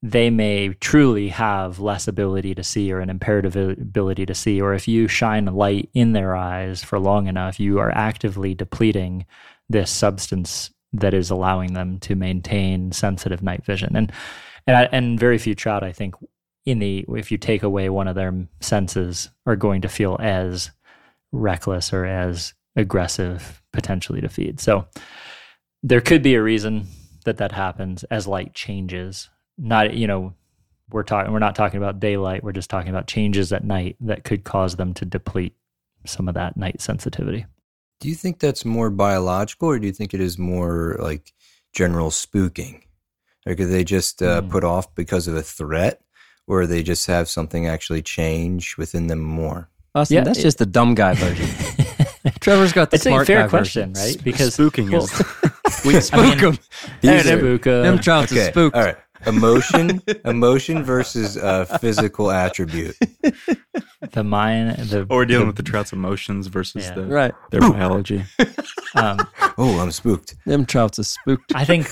[0.06, 4.60] they may truly have less ability to see or an impaired ability to see.
[4.60, 8.54] Or if you shine a light in their eyes for long enough, you are actively
[8.54, 9.26] depleting
[9.70, 13.96] this substance that is allowing them to maintain sensitive night vision.
[13.96, 14.12] And
[14.68, 16.16] and, I, and very few trout, I think,
[16.66, 20.72] in the if you take away one of their senses, are going to feel as
[21.34, 24.62] reckless or as aggressive potentially to feed.
[24.62, 24.88] So
[25.82, 26.88] there could be a reason
[27.26, 29.30] that that happens as light changes.
[29.58, 30.34] Not you know
[30.90, 32.44] we're talking we're not talking about daylight.
[32.44, 35.56] We're just talking about changes at night that could cause them to deplete
[36.06, 37.46] some of that night sensitivity.
[38.00, 41.34] Do you think that's more biological or do you think it is more like
[41.74, 42.82] general spooking?
[43.46, 44.50] Like could they just uh, mm.
[44.50, 46.02] put off because of a threat
[46.46, 50.58] or they just have something actually change within them more Austin, yeah, that's it, just
[50.58, 51.48] the dumb guy version.
[52.40, 54.16] Trevor's got the it's smart a fair question version.
[54.16, 54.24] right?
[54.24, 58.50] Because spooking well, is we spook them spook them them trouts okay.
[58.50, 58.98] spooked all right.
[59.26, 62.98] Emotion emotion versus uh, physical attribute.
[64.12, 66.96] The mind the or dealing the, with the trout's emotions versus yeah.
[66.96, 67.34] the right.
[67.52, 68.24] their biology.
[68.96, 69.20] Um,
[69.58, 70.36] oh i'm spooked.
[70.46, 71.54] Them trouts are spooked.
[71.56, 71.88] I think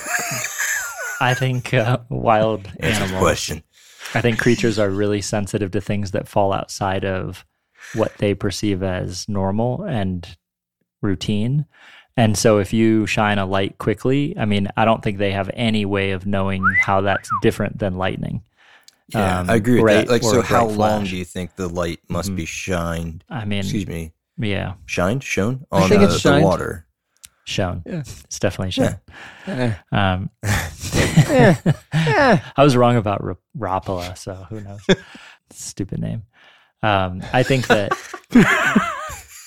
[1.21, 3.21] i think uh, wild animals.
[3.21, 3.63] question.
[4.13, 7.45] I think creatures are really sensitive to things that fall outside of
[7.95, 10.37] what they perceive as normal and
[11.01, 11.65] routine
[12.17, 15.49] and so if you shine a light quickly, I mean, I don't think they have
[15.53, 18.43] any way of knowing how that's different than lightning.
[19.07, 20.09] Yeah, um, I agree with that.
[20.09, 22.37] Like, so how long do you think the light must mm-hmm.
[22.37, 23.23] be shined?
[23.29, 24.13] I mean, excuse me.
[24.37, 26.85] Yeah, shined, shown on I think uh, it's the water.
[27.45, 27.83] Shown.
[27.85, 27.99] Yeah.
[27.99, 28.99] It's definitely shown.
[29.47, 29.77] Yeah.
[29.91, 30.29] Um,
[31.91, 34.81] I was wrong about R- Rapala, so who knows?
[35.49, 36.23] Stupid name.
[36.83, 37.91] Um, I think that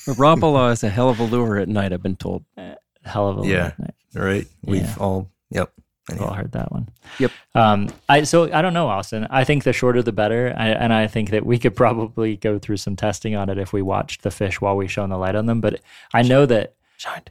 [0.07, 1.92] Rapala is a hell of a lure at night.
[1.92, 2.44] I've been told.
[2.57, 3.73] Uh, hell of a lure yeah,
[4.14, 4.47] Right.
[4.62, 4.97] We've yeah.
[4.99, 5.31] all.
[5.51, 5.73] Yep.
[6.11, 6.90] We've all heard that one.
[7.18, 7.31] Yep.
[7.55, 9.27] Um, I so I don't know, Austin.
[9.31, 12.59] I think the shorter the better, I, and I think that we could probably go
[12.59, 15.35] through some testing on it if we watched the fish while we shone the light
[15.35, 15.62] on them.
[15.62, 15.81] But
[16.12, 17.31] I know that shined,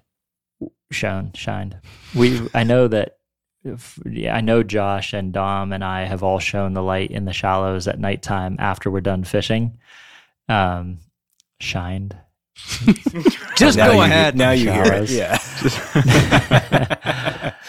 [0.91, 1.77] shone, shined.
[2.15, 3.22] We I know that if, yeah,
[3.65, 7.87] I know Josh and Dom and I have all shown the light in the shallows
[7.87, 9.79] at nighttime after we're done fishing.
[10.49, 10.99] Um,
[11.59, 12.17] shined.
[13.57, 14.35] Just go ahead.
[14.37, 15.09] Now you hear it.
[15.09, 15.39] Yeah.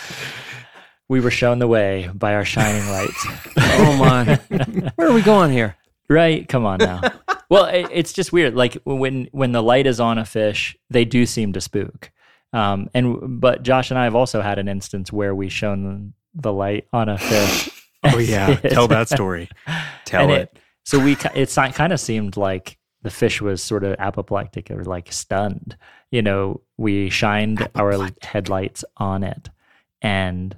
[1.08, 3.26] we were shown the way by our shining lights.
[3.56, 4.34] oh my!
[4.96, 5.76] Where are we going here?
[6.08, 6.46] Right?
[6.46, 7.00] Come on now.
[7.48, 8.54] well, it, it's just weird.
[8.54, 12.10] Like when when the light is on a fish, they do seem to spook.
[12.54, 16.52] Um, and but Josh and I have also had an instance where we shone the
[16.52, 17.68] light on a fish.
[18.04, 19.48] oh yeah, tell that story.
[20.04, 20.42] Tell it.
[20.42, 20.58] it.
[20.84, 25.12] So we it kind of seemed like the fish was sort of apoplectic or like
[25.12, 25.76] stunned.
[26.10, 29.50] You know, we shined our headlights on it
[30.00, 30.56] and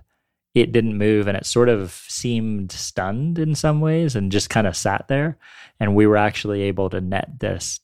[0.54, 4.66] it didn't move and it sort of seemed stunned in some ways and just kind
[4.66, 5.38] of sat there.
[5.80, 7.80] And we were actually able to net this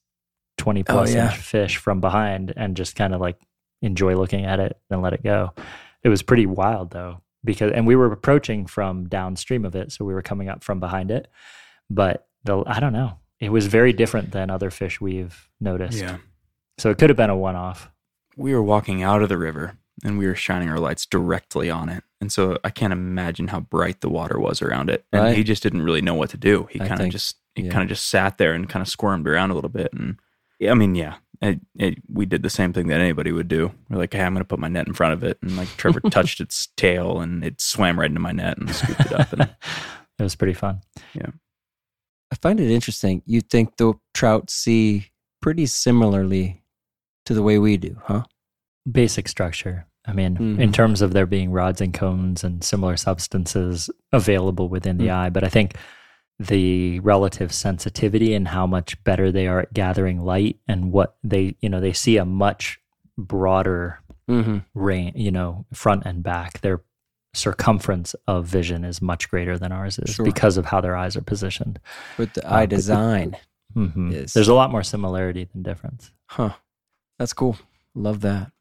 [0.58, 1.32] 20 plus Oh, yeah.
[1.32, 3.38] inch fish from behind and just kind of like
[3.82, 5.52] enjoy looking at it and let it go.
[6.02, 9.92] It was pretty wild though, because, and we were approaching from downstream of it.
[9.92, 11.28] So we were coming up from behind it.
[11.90, 15.98] But the, I don't know, it was very different than other fish we've noticed.
[15.98, 16.18] Yeah.
[16.78, 17.90] So it could have been a one off.
[18.36, 21.88] We were walking out of the river and we were shining our lights directly on
[21.88, 22.02] it.
[22.20, 25.04] And so I can't imagine how bright the water was around it.
[25.12, 25.36] And Right.
[25.36, 26.68] he just didn't really know what to do.
[26.70, 27.70] He kind of just he yeah.
[27.70, 29.92] kind of just sat there and kind of squirmed around a little bit.
[29.92, 30.18] And
[30.66, 33.72] I mean, yeah, it, it, we did the same thing that anybody would do.
[33.90, 35.38] We're like, hey, I'm going to put my net in front of it.
[35.42, 39.00] And like Trevor touched its tail and it swam right into my net and scooped
[39.00, 39.32] it up.
[39.32, 39.42] And
[40.18, 40.80] it was pretty fun.
[41.14, 41.30] Yeah.
[42.32, 43.22] I find it interesting.
[43.26, 45.08] You think the trout see
[45.42, 46.62] pretty similarly
[47.26, 48.22] to the way we do, huh?
[48.90, 49.86] Basic structure.
[50.06, 50.58] I mean, Mhm.
[50.60, 55.14] in terms of there being rods and cones and similar substances available within the Mm.
[55.14, 55.76] eye, but I think
[56.46, 61.56] the relative sensitivity and how much better they are at gathering light and what they,
[61.60, 62.78] you know, they see a much
[63.18, 63.98] broader
[64.30, 64.58] Mm-hmm.
[64.74, 66.60] range, you know, front and back.
[66.60, 66.80] Their
[67.34, 70.24] circumference of vision is much greater than ours is Sure.
[70.24, 71.80] because of how their eyes are positioned.
[72.16, 73.36] But the Uh, eye but the- design,
[73.74, 76.12] hmm Is- There's a lot more similarity than difference.
[76.26, 76.54] huh?
[77.18, 77.58] That's cool.
[77.94, 78.52] Love that.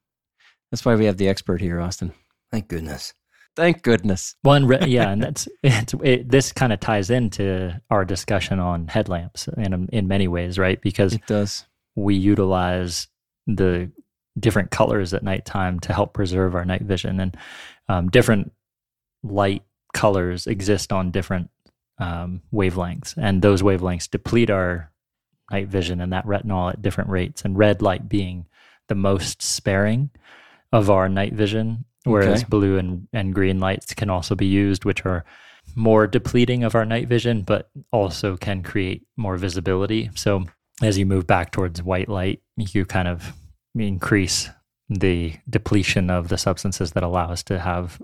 [0.71, 2.11] That's why we have the expert here, Austin.
[2.49, 3.13] Thank goodness.
[3.55, 4.35] Thank goodness.
[4.43, 8.87] One, re- yeah, and that's it's, it, this kind of ties into our discussion on
[8.87, 10.81] headlamps in in many ways, right?
[10.81, 11.65] Because It does.
[11.95, 13.07] we utilize
[13.47, 13.91] the
[14.39, 17.37] different colors at nighttime to help preserve our night vision, and
[17.89, 18.51] um, different
[19.23, 21.49] light colors exist on different
[21.99, 24.89] um, wavelengths, and those wavelengths deplete our
[25.51, 27.41] night vision and that retinol at different rates.
[27.43, 28.45] And red light being
[28.87, 30.09] the most sparing
[30.71, 32.49] of our night vision, whereas Okay.
[32.49, 35.23] blue and, and green lights can also be used, which are
[35.75, 40.09] more depleting of our night vision, but also can create more visibility.
[40.15, 40.45] So
[40.81, 43.33] as you move back towards white light, you kind of
[43.75, 44.49] increase
[44.89, 48.01] the depletion of the substances that allow us to have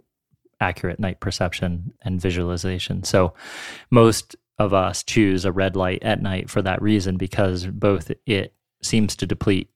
[0.62, 3.04] accurate night perception and visualization.
[3.04, 3.34] So
[3.92, 8.54] most of us choose a red light at night for that reason because both it
[8.82, 9.70] seems to deplete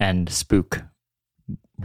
[0.00, 0.82] and spook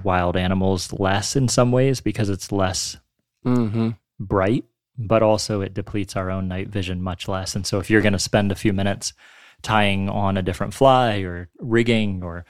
[0.04, 2.98] wild animals less in some ways because it's less
[3.46, 3.92] Mm-hmm.
[4.20, 4.66] bright,
[4.98, 7.56] but also it depletes our own night vision much less.
[7.56, 9.14] And so if you're going to spend a few minutes
[9.62, 12.46] tying on a different fly or rigging or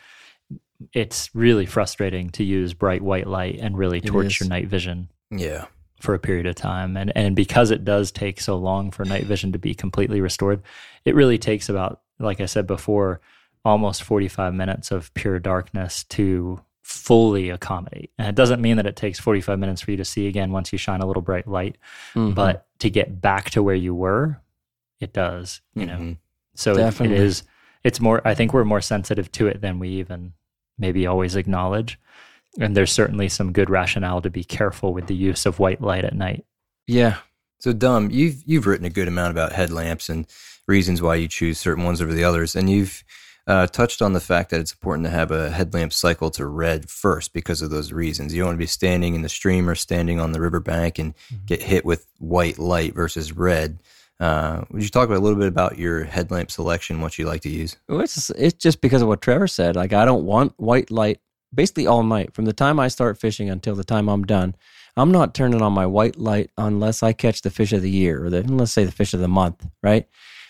[0.94, 5.66] it's really frustrating to use bright white light and really torch your night vision Yeah.
[6.00, 6.98] for a period of time.
[6.98, 10.62] And and because it does take so long for night vision to be completely restored,
[11.06, 13.22] it really takes about, like I said before,
[13.66, 18.12] almost 45 minutes of pure darkness to fully accommodate.
[18.18, 20.72] And it doesn't mean that it takes 45 minutes for you to see again once
[20.72, 21.78] you shine a little bright light,
[22.16, 22.34] Mm-hmm.
[22.34, 24.40] but to get back to where you were,
[25.00, 25.98] it does, you know.
[25.98, 26.18] Mhm.
[26.56, 27.18] So it, it Definitely.
[27.18, 27.44] is
[27.84, 30.34] it's more I think we're more sensitive to it than we even
[30.78, 32.00] maybe always acknowledge.
[32.60, 36.06] And there's certainly some good rationale to be careful with the use of white light
[36.06, 36.46] at night.
[36.88, 37.18] yeah.
[37.60, 40.28] So, Dom, you've you've written a good amount about headlamps and
[40.68, 43.04] reasons why you choose certain ones over the others, and you've
[43.48, 46.90] uh, touched on the fact that it's important to have a headlamp cycle to red
[46.90, 48.34] first because of those reasons.
[48.34, 51.14] You don't want to be standing in the stream or standing on the riverbank and
[51.46, 53.80] get hit with white light versus red.
[54.20, 57.50] Uh, would you talk a little bit about your headlamp selection, what you like to
[57.50, 57.78] use?
[57.88, 59.76] Well, it's it's just because of what Trevor said.
[59.76, 61.22] Like I don't want white light
[61.54, 64.56] basically all night from the time I start fishing until the time I'm done.
[64.98, 68.26] I'm not turning on my white light unless I catch the fish of the year
[68.26, 70.08] or the let's say the fish of the month, right?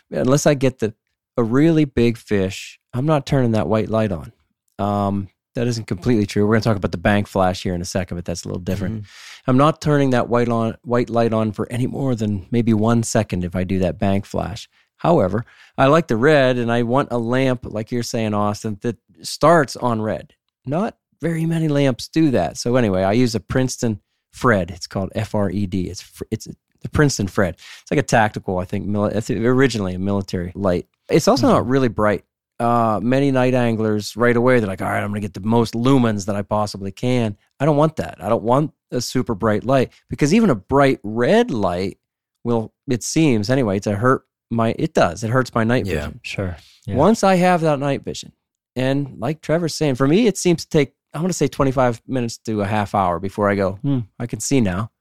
[0.10, 0.96] Unless I get the
[1.38, 4.32] a really big fish, I'm not turning that white light on.
[4.80, 6.46] Um, that isn't completely true.
[6.46, 8.48] We're going to talk about the bank flash here in a second, but that's a
[8.48, 9.06] little different.
[9.46, 13.04] I'm not turning that white on white light on for any more than maybe one
[13.04, 14.68] second if I do that bank flash.
[14.98, 15.46] However,
[15.78, 19.76] I like the red, and I want a lamp like you're saying, Austin, that starts
[19.76, 20.34] on red.
[20.66, 22.58] Not very many lamps do that.
[22.58, 24.72] So anyway, I use a Princeton Fred.
[24.72, 25.90] It's called F R E D.
[25.90, 26.48] It's it's
[26.82, 27.56] the Princeton Fred.
[27.82, 30.88] It's like a tactical, I think, mili- it's originally a military light.
[31.10, 32.26] It's also not really bright.
[32.60, 35.74] Uh, many night anglers right away they're like, all right, I'm gonna get the most
[35.76, 37.38] lumens that I possibly can.
[37.60, 38.18] I don't want that.
[38.20, 42.00] I don't want a super bright light because even a bright red light
[42.44, 44.74] will, it seems anyway, to hurt my.
[44.80, 45.24] It does.
[45.24, 45.96] It hurts my night Yeah.
[45.96, 46.20] vision.
[46.24, 46.58] Sure.
[46.88, 46.96] Yeah.
[46.96, 48.32] Once I have that night vision,
[48.76, 52.02] and like Trevor's saying, for me, it seems to take, I'm going to say 25
[52.08, 54.92] minutes to a half hour before I go, hmm, I can see now.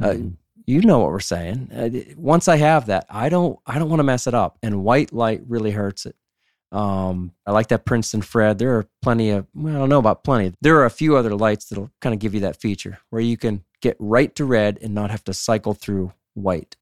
[0.00, 0.28] Uh, Mm-hmm.
[0.66, 1.70] you know what we're saying.
[1.74, 4.58] Uh, once I have that, I don't, I don't want to mess it up.
[4.62, 6.14] And white light really hurts it.
[6.76, 8.58] Um, I like that Princeton Fred.
[8.58, 10.52] There are plenty of, well, I don't know about plenty.
[10.60, 13.36] There are a few other lights that'll kind of give you that feature where you
[13.36, 16.76] can get right to red and not have to cycle through white.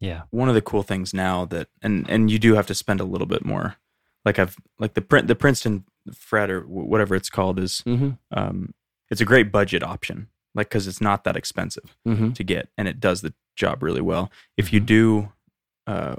[0.00, 0.22] Yeah.
[0.30, 3.04] One of the cool things now that and and you do have to spend a
[3.04, 3.76] little bit more.
[4.24, 5.84] Like I've like the print the Princeton
[6.14, 8.10] Fred or whatever it's called is Mm-hmm.
[8.30, 8.72] um
[9.10, 10.28] it's a great budget option.
[10.54, 12.32] Like cuz it's not that expensive Mm-hmm.
[12.32, 14.30] to get and it does the job really well.
[14.56, 15.32] If you do
[15.86, 16.16] uh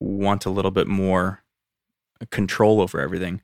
[0.00, 1.42] want a little bit more
[2.26, 3.40] control over everything,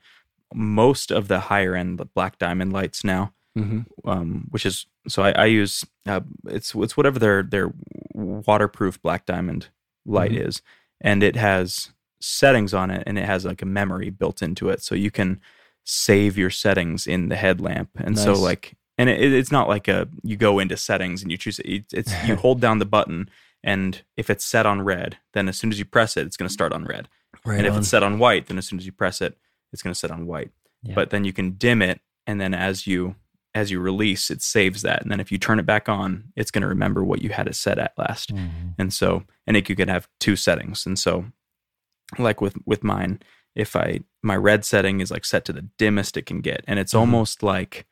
[0.54, 4.06] most of the higher end black diamond lights now Mm-hmm.
[4.06, 7.72] um, which is so I, I use uh, it's it's whatever their their
[8.12, 9.68] waterproof black diamond
[10.04, 10.46] light Mhm.
[10.48, 10.62] is,
[11.00, 14.82] and it has settings on it, and it has like a memory built into it,
[14.82, 15.40] so you can
[15.84, 20.08] save your settings in the headlamp, and so like and it, it's not like a
[20.22, 23.28] you go into settings and you choose it, it's you hold down the button.
[23.64, 26.46] And if it's set on red, then as soon as you press it, it's going
[26.46, 27.08] to start on red.
[27.46, 29.38] Right and if it's set on white, then as soon as you press it,
[29.72, 30.50] it's going to set on white.
[30.82, 30.94] Yeah.
[30.94, 33.14] But then you can dim it, and then as you
[33.54, 36.50] as you release, it saves that, and then if you turn it back on, it's
[36.50, 38.34] going to remember what you had it set at last.
[38.34, 38.74] Mhm.
[38.78, 40.84] And so, and it, you can have two settings.
[40.84, 41.24] And so,
[42.18, 43.20] like with with mine,
[43.54, 46.78] if I my red setting is like set to the dimmest it can get, and
[46.78, 46.98] it's Mhm.
[47.00, 47.86] almost like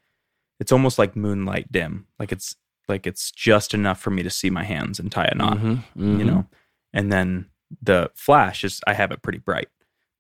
[0.61, 2.57] it's almost like moonlight dim, like it's
[2.89, 6.19] like it's just enough for me to see my hands and tie a knot Mhm.
[6.19, 6.47] you know
[6.93, 7.47] and then
[7.83, 9.69] the flash is i have it pretty bright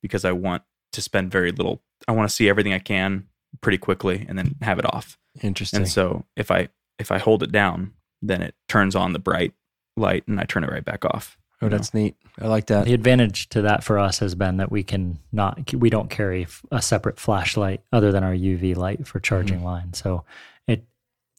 [0.03, 3.27] because i want to spend very little i want to see everything i can
[3.61, 5.79] pretty quickly and then have it off Interesting.
[5.79, 7.93] and so if i if i hold it down
[8.23, 9.53] then it turns on the bright
[9.97, 11.77] light and i turn it right back off oh, you know?
[11.77, 12.17] that's neat.
[12.41, 12.85] I like that.
[12.85, 16.49] The advantage to that for us has been that we can not we don't carry
[16.73, 19.67] a separate flashlight other than our UV light for charging Mm-hmm.
[19.67, 19.95] line.
[19.95, 20.25] So
[20.67, 20.83] it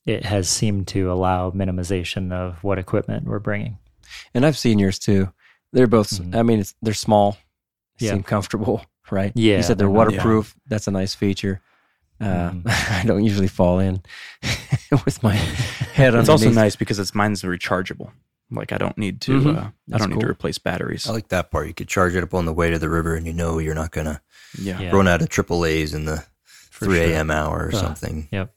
[0.06, 3.78] it has seemed to allow minimization of what equipment we're bringing.
[4.34, 5.34] And I've seen yours too.
[5.76, 6.10] They're both.
[6.10, 6.34] Mhm.
[6.36, 7.38] I mean, it's, they're small.
[8.00, 8.14] They Yeah.
[8.14, 9.32] Seem comfortable, right?
[9.36, 10.56] Yeah, You said they're they're not- waterproof.
[10.68, 11.62] That's a nice feature.
[12.20, 12.64] Uh, Mhm.
[13.02, 14.02] I don't usually fall in
[15.06, 16.20] with my head on me.
[16.22, 18.12] it's also nice because it's mine's rechargeable
[18.52, 19.58] like i don't need to Mhm.
[19.58, 21.68] uh, i don't need to replace batteries I like that part.
[21.68, 23.76] You could charge it up on the way to the river, and you know you're
[23.76, 24.22] not gonna
[24.58, 24.92] yeah Yeah.
[24.96, 26.24] run out of triple A's in the
[26.72, 27.08] For 3 sure.
[27.08, 27.32] a.m.
[27.32, 28.30] hour or Uh, something.
[28.32, 28.54] Yep.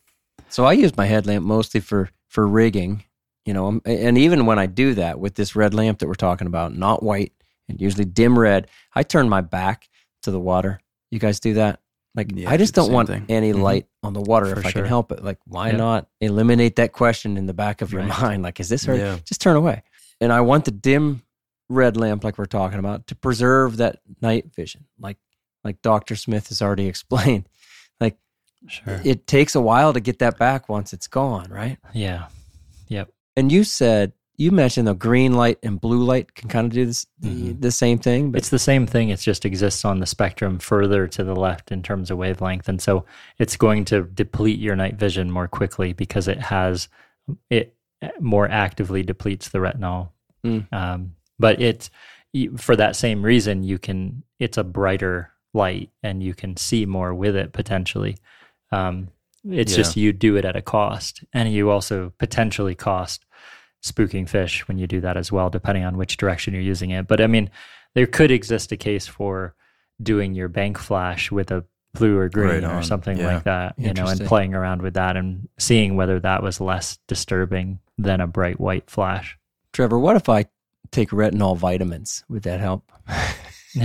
[0.50, 3.02] So I use my headlamp mostly for for rigging,
[3.48, 6.14] you know, um, and even when I do that with this red lamp that we're
[6.14, 7.32] talking about, not white
[7.66, 9.88] and usually dim red, I turn my back
[10.24, 10.80] to the water.
[11.10, 11.80] You guys do that?
[12.14, 13.24] Like Yeah, I just do don't want thing.
[13.30, 13.62] any Mhm.
[13.62, 14.82] light on the water For if I sure.
[14.82, 15.24] can help it.
[15.24, 15.76] Like why Yep.
[15.78, 18.20] not eliminate that question in the back of your Right.
[18.22, 18.42] mind?
[18.42, 18.94] Like is this her?
[18.94, 19.18] Yeah.
[19.24, 19.82] Just turn away.
[20.20, 21.22] And I want the dim
[21.70, 24.84] red lamp like we're talking about to preserve that night vision.
[25.00, 25.16] Like
[25.64, 26.16] like Dr.
[26.16, 27.48] Smith has already explained.
[27.98, 28.18] Like
[28.66, 29.00] Sure.
[29.04, 31.78] it takes a while to get that back once it's gone, right?
[31.94, 32.26] yeah.
[32.88, 33.10] Yep.
[33.38, 36.86] And you said you mentioned the green light and blue light can kind of do
[36.86, 37.60] this the, Mhm.
[37.60, 39.08] the same thing, but It's the same thing.
[39.08, 42.68] It just exists on the spectrum further to the left in terms of wavelength.
[42.68, 43.04] And so
[43.38, 46.88] it's going to deplete your night vision more quickly because it has,
[47.50, 47.74] it
[48.20, 50.10] more actively depletes the retinol.
[50.46, 50.72] Mm.
[50.72, 51.90] Um, but it's,
[52.58, 57.12] for that same reason, you can, it's a brighter light and you can see more
[57.12, 58.16] with it potentially.
[58.70, 59.08] Um,
[59.44, 61.24] it's just you do it at a cost.
[61.32, 63.24] And you also potentially cost
[63.82, 67.06] spooking fish when you do that as well, depending on which direction you're using it.
[67.06, 67.50] But I mean,
[67.94, 69.54] there could exist a case for
[70.02, 71.64] doing your bank flash with a
[71.94, 73.34] blue or green Right or something Yeah.
[73.34, 76.98] like that, you know, and playing around with that and seeing whether that was less
[77.08, 79.36] disturbing than a bright white flash.
[79.72, 80.46] Trevor, what if I
[80.90, 82.24] take retinol vitamins?
[82.28, 82.92] Would that help?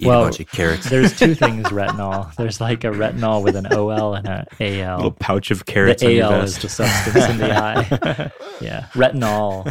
[0.00, 0.88] Eat Well, a bunch of carrots.
[0.90, 2.34] There's two things retinol.
[2.36, 4.46] There's like a retinol with an OL and a
[4.82, 4.96] AL.
[4.96, 6.62] little pouch of carrots on the AL is vest.
[6.62, 8.30] the substance in the eye.
[8.60, 9.66] Yeah, retinol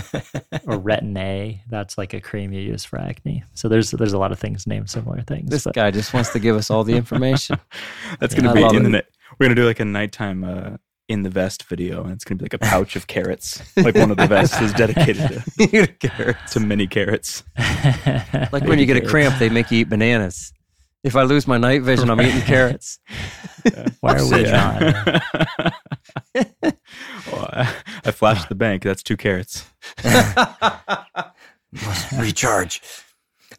[0.67, 1.61] or retin A.
[1.69, 3.43] That's like a cream you use for acne.
[3.53, 5.49] So there's there's a lot of things named similar things.
[5.49, 7.57] This but- guy just wants to give us all the information.
[8.19, 8.83] That's Yeah, gonna be in it.
[8.83, 9.05] the net.
[9.39, 10.77] We're gonna do like a nighttime uh,
[11.09, 13.61] in the vest video, and it's gonna be like a pouch of carrots.
[13.77, 17.43] Like one of the vests is dedicated to, to many carrots.
[18.51, 20.53] Like when you get a cramp, they make you eat bananas.
[21.03, 22.99] If I lose my night vision, I'm eating carrots.
[23.99, 25.21] Why are we Yeah.
[26.35, 26.53] not?
[27.31, 27.73] Well, I,
[28.05, 28.83] I flashed the bank.
[28.83, 29.65] That's two carrots.
[31.71, 32.81] Must recharge.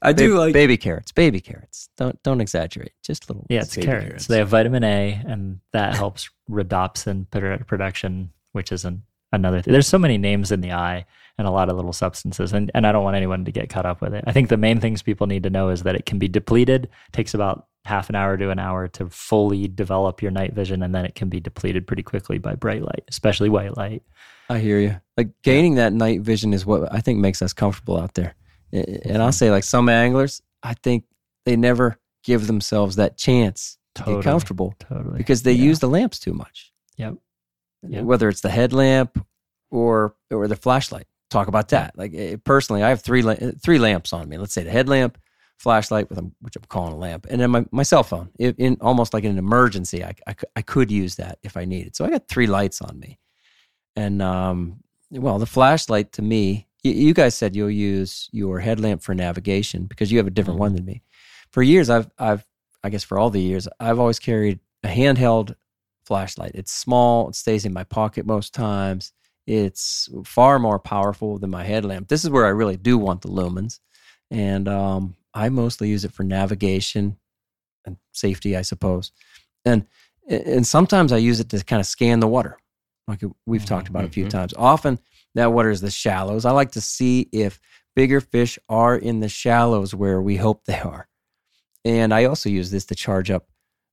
[0.05, 1.13] I do Ba- like baby carrots.
[1.13, 1.89] Baby carrots.
[1.97, 2.93] Don't don't exaggerate.
[3.03, 3.47] Just little.
[3.49, 4.27] Yeah, it's baby carrots.
[4.27, 7.31] They have vitamin A, and that helps rhodopsin
[7.67, 9.03] production, which is an,
[9.33, 9.73] another thing.
[9.73, 11.07] There's so many names in the eye
[11.39, 13.87] and a lot of little substances, and, and I don't want anyone to get caught
[13.87, 14.23] up with it.
[14.27, 16.89] I think the main things people need to know is that it can be depleted,
[17.13, 20.95] takes about half an hour to an hour to fully develop your night vision, and
[20.95, 24.03] then it can be depleted pretty quickly by bright light, especially white light.
[24.49, 25.01] I hear you.
[25.17, 28.35] Like gaining that night vision is what I think makes us comfortable out there.
[28.75, 31.05] And I'll say, like some anglers, I think
[31.47, 34.17] they never give themselves that chance to Totally.
[34.17, 35.19] get comfortable Totally.
[35.19, 35.65] because they Yeah.
[35.65, 36.73] use the lamps too much.
[36.97, 37.15] Yep.
[37.89, 38.05] Yep.
[38.05, 39.25] Whether it's the headlamp
[39.71, 41.07] or or the flashlight.
[41.31, 41.97] Talk about that.
[41.97, 43.23] Like eh, personally, I have three
[43.63, 44.39] three lamps on me.
[44.39, 45.19] Let's say the headlamp,
[45.59, 48.31] flashlight with which I'm calling a lamp, and then my, my cell phone.
[48.39, 51.65] In, in almost like in an emergency, I, I, I could use that if I
[51.65, 51.95] needed.
[51.97, 53.19] So I got three lights on me,
[53.97, 59.15] and um, well, the flashlight to me, you, guys said you'll use your headlamp for
[59.15, 61.03] navigation because you have a different one than me.
[61.51, 62.47] For years, I've I've
[62.83, 65.55] I guess for all the years, I've always carried a handheld
[66.05, 66.53] flashlight.
[66.55, 67.29] It's small.
[67.31, 69.13] It stays in my pocket most times.
[69.47, 72.09] It's far more powerful than my headlamp.
[72.09, 73.81] This is where I really do want the lumens,
[74.31, 77.17] and um, I mostly use it for navigation
[77.87, 79.13] and safety, I suppose.
[79.65, 79.87] And
[80.29, 82.59] and sometimes I use it to kind of scan the water,
[83.09, 84.31] like we've talked about a few Mhm.
[84.31, 84.55] times.
[84.57, 84.99] Often
[85.35, 86.45] that water is the shallows.
[86.45, 87.59] I like to see if
[87.97, 91.09] bigger fish are in the shallows where we hope they are.
[91.85, 93.47] And I also use this to charge up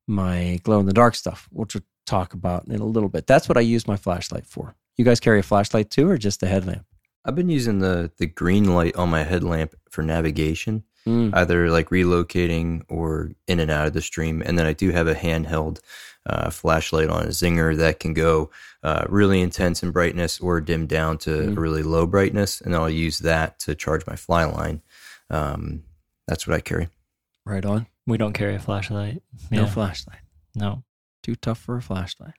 [0.07, 3.27] my glow in the dark stuff, which we'll talk about in a little bit.
[3.27, 4.75] That's what I use my flashlight for.
[4.97, 6.85] You guys carry a flashlight too, or just a headlamp?
[7.23, 11.31] I've been using the the green light on my headlamp for navigation, Mm.
[11.33, 14.43] either like relocating or in and out of the stream.
[14.45, 15.79] And then I do have a handheld
[16.27, 18.51] uh, flashlight on a Zinger that can go
[18.83, 21.57] uh, really intense in brightness or dim down to Mm.
[21.57, 24.81] really low brightness, and I'll use that to charge my fly line.
[25.31, 25.83] Um,
[26.27, 26.89] that's what I carry.
[27.45, 27.87] Right on.
[28.05, 29.21] we don't carry a flashlight.
[29.49, 29.67] No Yeah.
[29.67, 30.19] flashlight.
[30.55, 30.83] No.
[31.23, 32.33] Too tough for a flashlight.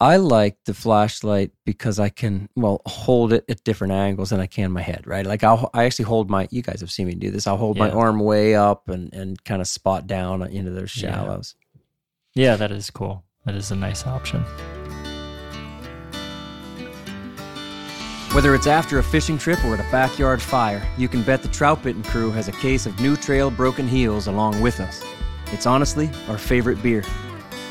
[0.00, 4.46] I like the flashlight because I can well hold it at different angles than I
[4.46, 5.06] can my head.
[5.06, 6.46] Right, like I'll I actually hold my.
[6.52, 7.46] You guys have seen me do this.
[7.48, 11.10] I'll hold my arm way up and and kind of spot down into those Yeah.
[11.10, 11.56] shallows.
[12.34, 13.24] Yeah, that is cool.
[13.44, 14.44] That is a nice option.
[18.34, 21.48] Whether it's after a fishing trip or at a backyard fire, you can bet the
[21.48, 25.02] Troutbitten crew has a case of New Trail Broken Heels along with us.
[25.46, 27.02] It's honestly our favorite beer.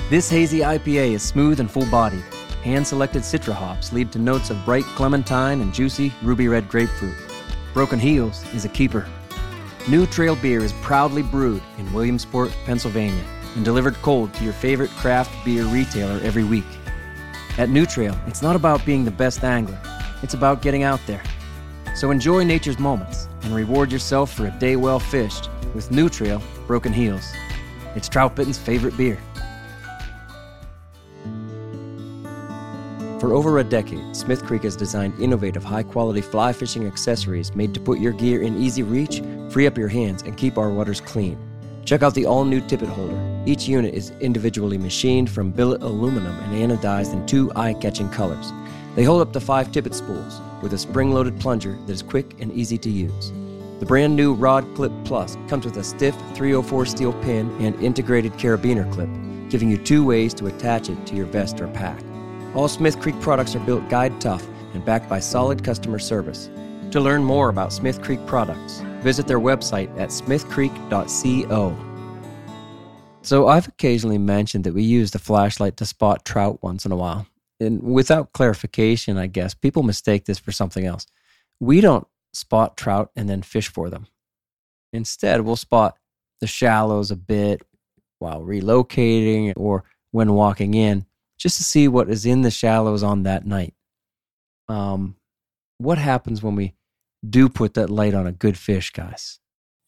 [0.09, 2.23] This hazy IPA is smooth and full bodied.
[2.63, 7.17] Hand selected Citra hops lead to notes of bright clementine and juicy ruby red grapefruit.
[7.73, 9.05] Broken Heels is a keeper.
[9.89, 13.21] New Trail beer is proudly brewed in Williamsport, Pennsylvania,
[13.57, 16.63] and delivered cold to your favorite craft beer retailer every week.
[17.57, 19.77] At New Trail, it's not about being the best angler,
[20.23, 21.23] it's about getting out there.
[21.97, 26.41] So enjoy nature's moments and reward yourself for a day well fished with New Trail
[26.65, 27.29] Broken Heels.
[27.93, 29.19] It's Troutbitten's favorite beer.
[33.19, 37.73] For over a decade, Smith Creek has designed innovative, high quality fly fishing accessories made
[37.73, 41.01] to put your gear in easy reach, free up your hands, and keep our waters
[41.01, 41.35] clean.
[41.83, 43.43] Check out the all new tippet holder.
[43.47, 48.51] Each unit is individually machined from billet aluminum and anodized in two eye catching colors.
[48.95, 52.39] They hold up to five tippet spools with a spring loaded plunger that is quick
[52.39, 53.31] and easy to use.
[53.79, 58.33] The brand new Rod Clip Plus comes with a stiff 304 steel pin and integrated
[58.33, 59.09] carabiner clip,
[59.49, 61.99] giving you two ways to attach it to your vest or pack.
[62.55, 66.49] All Smith Creek products are built guide tough and backed by solid customer service.
[66.91, 71.77] To learn more about Smith Creek products, visit their website at smithcreek.co.
[73.21, 76.95] So I've occasionally mentioned that we use the flashlight to spot trout once in a
[76.95, 77.27] while.
[77.59, 81.07] And without clarification, I guess, people mistake this for something else.
[81.59, 84.07] We don't spot trout and then fish for them.
[84.93, 85.97] Instead, we'll spot
[86.39, 87.63] the shallows a bit
[88.19, 91.06] while relocating or when walking in
[91.37, 93.73] just to see what is in the shallows on that night.
[94.67, 95.15] Um,
[95.77, 96.73] what happens when we
[97.27, 99.39] do put that light on a good fish, guys?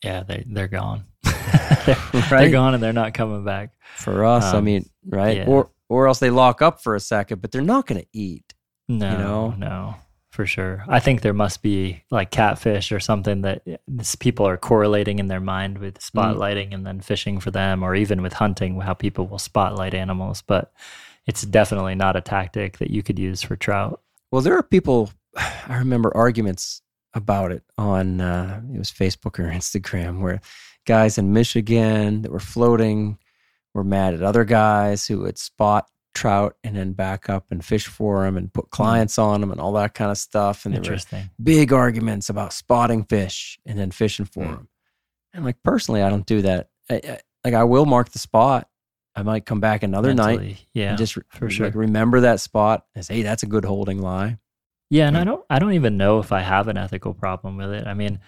[0.03, 1.05] Yeah, they they're gone.
[1.85, 1.97] they're,
[2.29, 3.71] they're gone and they're not coming back.
[3.97, 5.37] For us, I Um, mean, right?
[5.37, 5.45] yeah.
[5.47, 8.53] Or or else they lock up for a second, but they're not going to eat.
[8.87, 9.55] No, know?
[9.57, 9.95] no,
[10.31, 10.83] for sure.
[10.87, 15.27] I think there must be like catfish or something that this, people are correlating in
[15.27, 19.27] their mind with spotlighting and then fishing for them, or even with hunting, how people
[19.27, 20.41] will spotlight animals.
[20.43, 20.71] But
[21.29, 24.01] it's definitely not a tactic that you could use for trout.
[24.31, 25.11] Well, there are people.
[25.67, 26.81] I remember arguments
[27.13, 30.41] about it on uh, it was Facebook or Instagram where
[30.87, 33.19] guys in Michigan that were floating
[33.75, 37.85] were mad at other guys who would spot trout and then back up and fish
[37.85, 40.65] for them and put clients on them and all that kind of stuff.
[40.65, 40.97] And there were
[41.41, 44.49] big arguments about spotting fish and then fishing for Mm.
[44.55, 44.67] them.
[45.33, 46.69] And like personally, I don't do that.
[46.89, 48.67] I, I, like I will mark the spot.
[49.15, 51.67] I might come back another night yeah, just for sure.
[51.67, 54.37] like remember that spot and say, hey, that's a good holding lie.
[54.89, 55.07] yeah.
[55.07, 57.85] And I don't, I don't even know if I have an ethical problem with it.
[57.87, 58.19] I mean,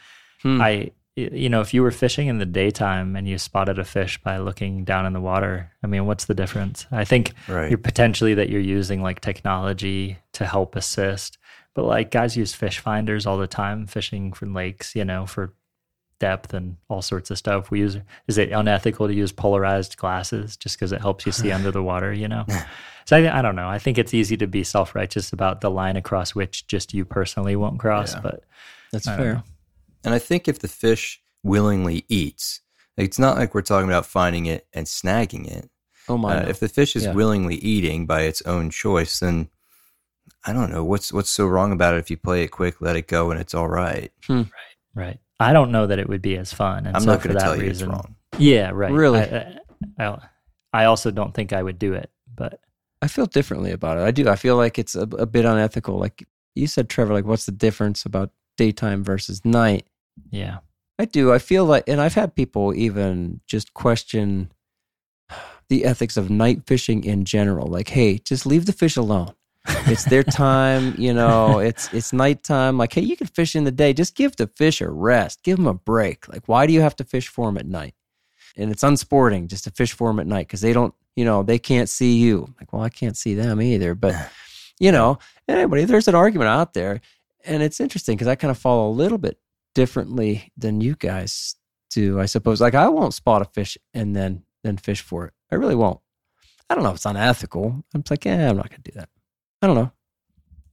[0.41, 0.59] Hmm.
[0.59, 4.17] I, you know, if you were fishing in the daytime and you spotted a fish
[4.23, 6.87] by looking down in the water, I mean, what's the difference?
[6.91, 7.69] I think Right.
[7.69, 11.37] you're potentially that you're using like technology to help assist,
[11.75, 15.53] but like guys use fish finders all the time, fishing from lakes, you know, for
[16.21, 17.69] depth and all sorts of stuff.
[17.71, 17.97] We use
[18.27, 21.83] is it unethical to use polarized glasses just because it helps you see under the
[21.83, 22.13] water?
[22.13, 22.45] You know.
[23.05, 23.67] So I, I don't know.
[23.67, 27.03] I think it's easy to be self righteous about the line across which just you
[27.03, 28.21] personally won't cross, Yeah.
[28.21, 28.43] but
[28.91, 29.33] That's I fair.
[29.33, 29.43] know.
[30.05, 32.61] And I think if the fish willingly eats,
[32.97, 35.67] it's not like we're talking about finding it and snagging it.
[36.07, 36.37] Oh my!
[36.37, 36.49] Uh, no.
[36.49, 37.13] if the fish is Yeah.
[37.13, 39.49] willingly eating by its own choice, then
[40.45, 41.97] I don't know what's what's so wrong about it.
[41.99, 44.11] If you play it quick, let it go, and it's all right.
[44.29, 44.45] Right.
[44.93, 45.19] Right.
[45.41, 46.85] I don't know that it would be as fun.
[46.85, 48.15] And I'm so not going to that tell you reason, it's wrong.
[48.37, 48.91] Yeah, right.
[48.91, 49.19] Really?
[49.19, 49.57] I,
[49.97, 50.19] I,
[50.73, 52.59] I also don't think I would do it, but
[53.01, 54.01] I feel differently about it.
[54.01, 54.29] I do.
[54.29, 55.97] I feel like it's a, a bit unethical.
[55.97, 56.25] Like
[56.55, 57.13] you said, Trevor.
[57.13, 59.87] Like, what's the difference about daytime versus night?
[60.29, 60.59] yeah.
[60.99, 61.33] I do.
[61.33, 64.51] I feel like, and I've had people even just question
[65.67, 67.65] the ethics of night fishing in general.
[67.65, 69.33] Like, hey, just leave the fish alone.
[69.65, 71.59] It's their time, you know.
[71.59, 72.77] It's it's nighttime.
[72.77, 73.93] Like, hey, you can fish in the day.
[73.93, 75.43] Just give the fish a rest.
[75.43, 76.27] Give them a break.
[76.27, 77.93] Like, why do you have to fish for them at night?
[78.57, 81.43] And it's unsporting just to fish for them at night because they don't, you know,
[81.43, 82.53] they can't see you.
[82.59, 83.95] Like, well, I can't see them either.
[83.95, 84.15] But
[84.79, 87.01] you know, anybody, there's an argument out there,
[87.45, 89.37] and it's interesting because I kind of follow a little bit
[89.75, 91.55] differently than you guys
[91.91, 92.61] do, I suppose.
[92.61, 95.33] Like I won't spot a fish and then then fish for it.
[95.51, 95.99] I really won't.
[96.69, 97.83] I don't know if it's unethical.
[97.93, 99.09] I'm just like, yeah, I'm not gonna do that.
[99.61, 99.91] I don't know.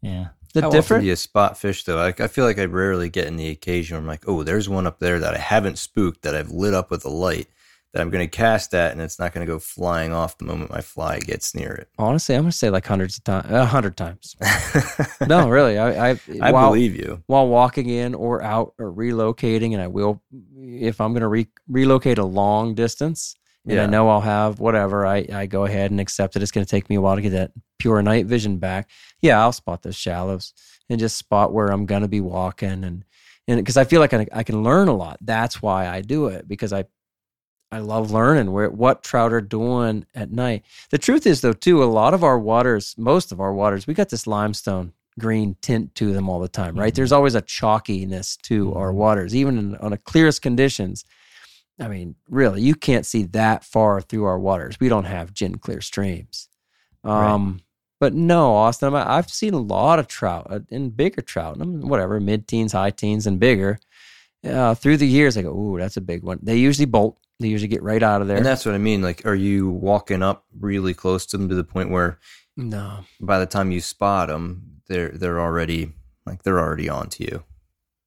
[0.02, 0.28] Yeah.
[0.54, 1.00] The How different.
[1.00, 1.96] often do you spot fish though?
[1.96, 4.68] Like I feel like I rarely get in the occasion where I'm like, oh, there's
[4.68, 7.48] one up there that I haven't spooked that I've lit up with a light
[7.92, 10.44] that I'm going to cast at, and it's not going to go flying off the
[10.44, 11.88] moment my fly gets near it.
[11.98, 14.36] Honestly, I'm gonna say like hundreds of times, a hundred times.
[15.26, 15.78] No, really.
[15.78, 17.22] I I, I while, believe you.
[17.26, 20.22] while walking in or out or relocating, and I will
[20.56, 23.34] if I'm gonna re- relocate a long distance.
[23.66, 25.06] And I know I'll have whatever.
[25.06, 26.42] I, I go ahead and accept it.
[26.42, 28.88] It's going to take me a while to get that pure night vision back.
[29.20, 30.54] Yeah, I'll spot those shallows
[30.88, 33.04] and just spot where I'm going to be walking and
[33.46, 35.18] and because I feel like I, I can learn a lot.
[35.22, 36.84] That's why I do it because I
[37.70, 40.64] I love learning where what trout are doing at night.
[40.90, 43.92] The truth is though too, a lot of our waters, most of our waters, we
[43.94, 46.92] got this limestone green tint to them all the time, right?
[46.92, 46.96] Mhm.
[46.96, 48.96] There's always a chalkiness to our Mhm.
[48.96, 51.04] waters, even in, on the clearest conditions.
[51.80, 54.78] I mean, really, you can't see that far through our waters.
[54.80, 56.48] We don't have gin clear streams.
[57.04, 57.30] Right.
[57.30, 57.60] Um,
[58.00, 62.20] But no, Austin, I- I've seen a lot of trout uh, and bigger trout, whatever,
[62.20, 63.78] mid teens, high teens, and bigger.
[64.44, 66.38] Uh, through the years, I go, ooh, that's a big one.
[66.42, 67.18] They usually bolt.
[67.40, 68.36] They usually get right out of there.
[68.36, 69.02] And that's what I mean.
[69.02, 72.18] Like, are you walking up really close to them to the point where
[72.56, 75.92] no, by the time you spot them, they're they're already
[76.26, 77.42] like they're already on to you.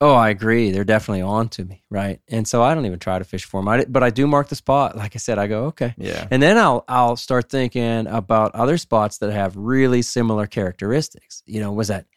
[0.04, 0.72] Oh, I agree.
[0.72, 2.20] They're definitely on to me, right?
[2.28, 3.68] And so I don't even try to fish for them.
[3.68, 4.98] I, but I do mark the spot.
[4.98, 6.28] Like I said, I go okay, Yeah.
[6.32, 11.44] and then I'll I'll start thinking about other spots that have really similar characteristics.
[11.46, 12.08] You know, was that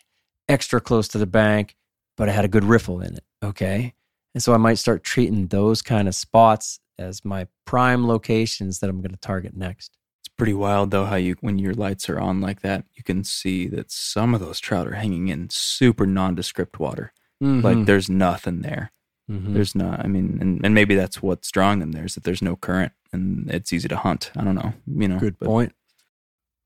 [0.48, 1.76] extra close to the bank,
[2.16, 3.24] but it had a good riffle in it?
[3.44, 3.92] Okay,
[4.34, 8.88] and so I might start treating those kind of spots as my prime locations that
[8.88, 9.98] I'm going to target next.
[10.22, 13.24] It's pretty wild though how you when your lights are on like that, you can
[13.24, 17.12] see that some of those trout are hanging in super nondescript water.
[17.40, 18.90] Like there's nothing there.
[19.30, 19.54] Mhm.
[19.54, 20.00] There's not.
[20.00, 22.92] I mean, and, and maybe that's what's drawing them there is that there's no current
[23.12, 24.30] and it's easy to hunt.
[24.36, 24.72] I don't know.
[24.86, 25.18] You know.
[25.18, 25.72] good but point.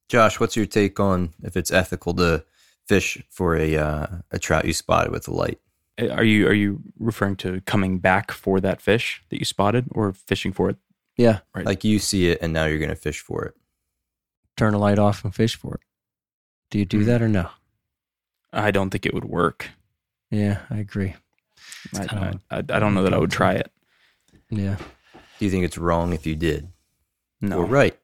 [0.09, 2.45] Josh, what's your take on if it's ethical to
[2.87, 5.59] fish for a uh, a trout you spotted with a light?
[5.99, 9.87] eh, Are you are you referring to coming back for that fish that you spotted,
[9.93, 10.77] or fishing for it?
[11.17, 11.67] Yeah, Right.
[11.67, 13.55] Like you see it and now you're going to fish for it.
[14.57, 15.81] turn a light off and fish for it.
[16.71, 17.07] Do you do Hmm.
[17.07, 17.51] that or no?
[18.53, 19.71] I don't think it would work.
[20.31, 21.15] Yeah, I agree.
[21.95, 23.71] I, kinda I, I, I don't know that I would try it.
[24.51, 24.77] Yeah.
[25.39, 26.69] Do you think it's wrong if you did?
[27.41, 27.97] No, Or right?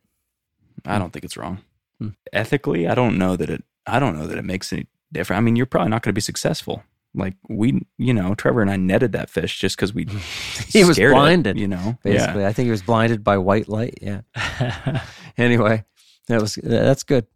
[0.84, 1.58] I don't think it's wrong.
[1.98, 2.10] Hmm.
[2.32, 3.64] Ethically, I don't know that it.
[3.86, 5.38] I don't know that it makes any difference.
[5.38, 6.82] I mean, you're probably not going to be successful.
[7.14, 10.04] Like we, you know, Trevor and I netted that fish just because we.
[10.68, 11.98] He was scared it, blinded, you know.
[12.02, 12.44] basically.
[12.44, 13.98] I think he was blinded by white light.
[14.02, 14.22] Yeah.
[15.36, 15.84] Anyway,
[16.28, 17.26] that was that's good.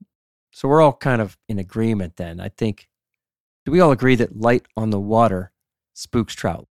[0.52, 2.38] So we're all kind of in agreement then.
[2.38, 2.87] I think.
[3.68, 5.52] Do we all agree that light on the water
[5.92, 6.66] spooks trout?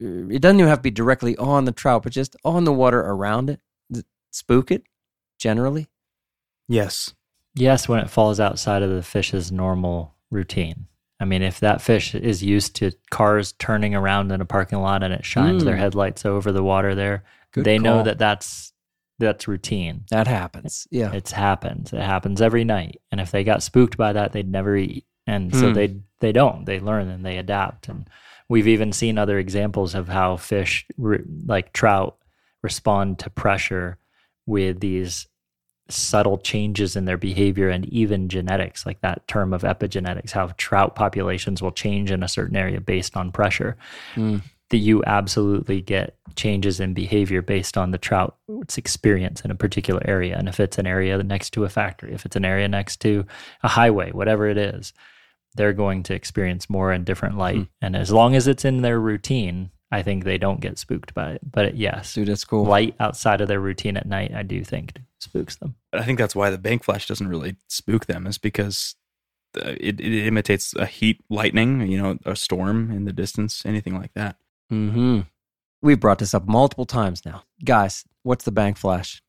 [0.00, 2.98] It doesn't even have to be directly on the trout, but just on the water
[2.98, 3.60] around it.
[3.94, 4.82] It Spook it,
[5.38, 5.86] generally.
[6.66, 7.14] Yes.
[7.54, 10.86] yes, when it falls outside of the fish's normal routine.
[11.20, 15.04] I mean, if that fish is used to cars turning around in a parking lot
[15.04, 15.78] and it shines their Mm.
[15.78, 17.22] headlights over the water there,
[17.52, 18.72] Good they know that that's
[19.20, 20.06] that's routine.
[20.10, 20.88] that happens.
[20.90, 21.12] Yeah.
[21.12, 21.92] It's happens.
[21.92, 23.00] It happens every night.
[23.12, 25.04] And if they got spooked by that, they'd never eat.
[25.26, 25.72] And so Hmm.
[25.74, 26.64] they they don't.
[26.66, 27.88] They learn and they adapt.
[27.88, 28.08] And
[28.48, 32.16] we've even seen other examples of how fish, re- like trout,
[32.62, 33.98] respond to pressure
[34.46, 35.26] with these
[35.88, 40.94] subtle changes in their behavior and even genetics, like that term of epigenetics, how trout
[40.94, 43.76] populations will change in a certain area based on pressure.
[44.14, 44.38] Hmm.
[44.70, 50.00] that you absolutely get changes in behavior based on the trout's experience in a particular
[50.06, 50.34] area.
[50.38, 53.26] And if it's an area next to a factory, if it's an area next to
[53.62, 54.94] a highway, whatever it is,
[55.54, 57.56] they're going to experience more and different light.
[57.56, 57.62] Hmm.
[57.80, 61.32] And as long as it's in their routine, I think they don't get spooked by
[61.32, 61.40] it.
[61.50, 62.64] But yes, Dude, that's cool.
[62.64, 65.76] light outside of their routine at night, I do think spooks them.
[65.92, 68.94] I think that's why the bank flash doesn't really spook them, is because
[69.56, 73.94] uh, it, it imitates a heat lightning, you know, a storm in the distance, anything
[73.94, 74.36] like that.
[74.72, 75.20] Mm-hmm.
[75.82, 77.42] We've brought this up multiple times now.
[77.62, 79.22] Guys, what's the bank flash?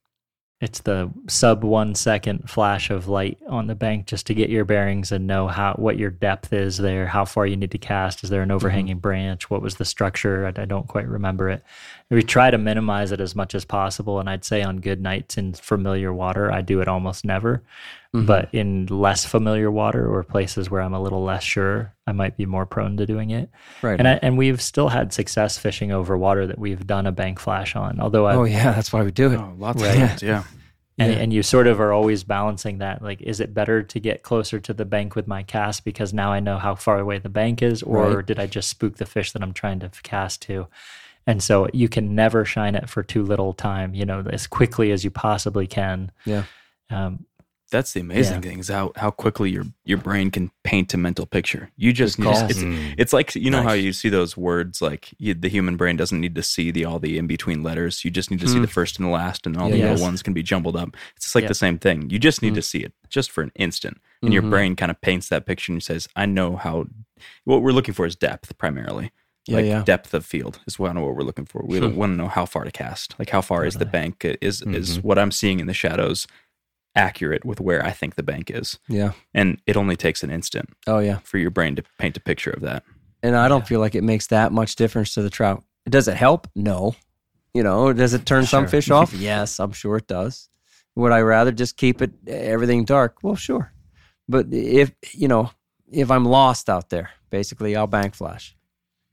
[0.63, 4.63] It's the sub one second flash of light on the bank just to get your
[4.63, 8.23] bearings and know how what your depth is there, how far you need to cast.
[8.23, 8.55] Is there an mm-hmm.
[8.55, 9.49] overhanging branch?
[9.49, 10.45] What was the structure?
[10.45, 11.65] I, I don't quite remember it.
[12.13, 15.37] We try to minimize it as much as possible, and I'd say on good nights
[15.37, 17.63] in familiar water, I do it almost never.
[18.13, 18.25] Mhm.
[18.27, 22.37] But in less familiar water or places where I'm a little less sure, I might
[22.37, 23.49] be more prone to doing it.
[23.81, 23.97] right.
[23.99, 27.39] And I, and we've still had success fishing over water that we've done a bank
[27.39, 27.99] flash on.
[27.99, 29.37] Although I oh yeah, that's why we do it.
[29.39, 29.99] Oh, lots Right.
[30.01, 30.43] of times, yeah.
[30.99, 31.17] and, Yeah.
[31.19, 34.59] and you sort of are always balancing that like is it better to get closer
[34.59, 37.63] to the bank with my cast because now i know how far away the bank
[37.63, 38.25] is or Right.
[38.27, 40.67] did i just spook the fish that i'm trying to cast to
[41.27, 44.91] and so you can never shine it for too little time you know as quickly
[44.91, 46.43] as you possibly can Yeah.
[46.89, 47.25] um,
[47.71, 48.49] That's the amazing Yeah.
[48.49, 51.71] thing is how, how quickly your your brain can paint a mental picture.
[51.75, 52.49] You just Good need call.
[52.51, 52.95] it's, Mm.
[52.99, 56.21] it's like you know how you see those words like you, the human brain doesn't
[56.21, 58.05] need to see the all the in between letters.
[58.05, 58.61] You just need to see Hmm.
[58.61, 59.89] the first and the last, and all Yeah, the yes.
[59.91, 60.89] little ones can be jumbled up.
[61.15, 61.47] It's just like Yeah.
[61.55, 62.11] the same thing.
[62.11, 62.61] You just need Hmm.
[62.61, 64.49] to see it just for an instant, and your Mhm.
[64.51, 66.85] brain kind of paints that picture and says, "I know how."
[67.45, 69.11] What we're looking for is depth primarily.
[69.47, 69.83] Yeah, like yeah.
[69.83, 71.63] depth of field is what, what we're looking for.
[71.65, 71.95] We Hmm.
[71.95, 73.15] want to know how far to cast.
[73.19, 74.23] Like how far is the bank?
[74.41, 75.03] Is is Mhm.
[75.03, 76.27] what I'm seeing in the shadows
[76.95, 78.77] accurate with where I think the bank is?
[78.87, 79.11] Yeah.
[79.33, 81.19] And it only takes an instant Oh yeah.
[81.23, 82.83] for your brain to paint a picture of that.
[83.21, 83.65] And I don't Yeah.
[83.65, 85.63] feel like it makes that much difference to the trout.
[85.89, 86.47] Does it help?
[86.55, 86.95] No.
[87.53, 89.13] You know, does it turn some fish off?
[89.13, 90.49] yes, I'm sure it does.
[90.95, 93.17] Would I rather just keep it everything dark?
[93.23, 93.73] Well, sure.
[94.29, 95.51] But if you know,
[95.91, 98.55] if I'm lost out there, basically, I'll bank flash.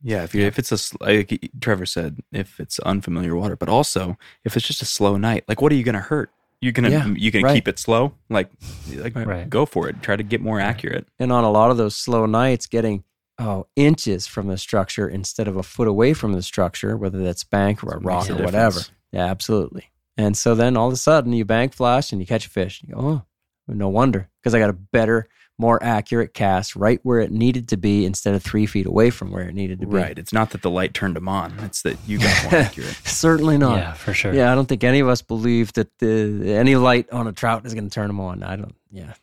[0.02, 4.16] Yeah, if you if it's a like Trevor said, if it's unfamiliar water, but also
[4.44, 6.30] if it's just a slow night, like what are you going to hurt?
[6.62, 7.54] You gonna Yeah, you gonna right.
[7.54, 8.12] keep it slow?
[8.28, 8.50] Like
[8.94, 9.48] like Right.
[9.48, 10.02] go for it.
[10.02, 11.06] Try to get more accurate.
[11.18, 13.04] And on a lot of those slow nights, getting
[13.38, 17.44] oh inches from the structure instead of a foot away from the structure, whether that's
[17.44, 18.80] bank or a rock a or whatever.
[18.80, 18.90] difference.
[19.12, 19.90] Yeah, absolutely.
[20.16, 22.82] And so then all of a sudden you bank flash and you catch a fish.
[22.86, 23.22] You go, oh,
[23.66, 25.28] no wonder, because I got a better,
[25.60, 29.30] more accurate cast right where it needed to be instead of three feet away from
[29.30, 29.96] where it needed to be.
[29.96, 30.18] Right.
[30.18, 31.54] It's not that the light turned them on.
[31.60, 32.98] It's that you got more accurate.
[33.04, 33.76] Certainly not.
[33.76, 37.10] yeah for sure Yeah, I don't think any of us believe that the, any light
[37.12, 38.42] on a trout is going to turn them on.
[38.42, 38.74] I don't.
[38.90, 39.14] Yeah.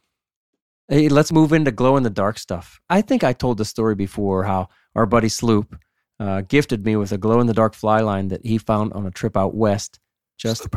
[0.87, 2.79] Hey, let's move into glow in the dark stuff.
[2.89, 5.75] I think I told the story before how our buddy Sloop
[6.19, 9.05] uh, gifted me with a glow in the dark fly line that he found on
[9.05, 9.99] a trip out west.
[10.37, 10.67] Just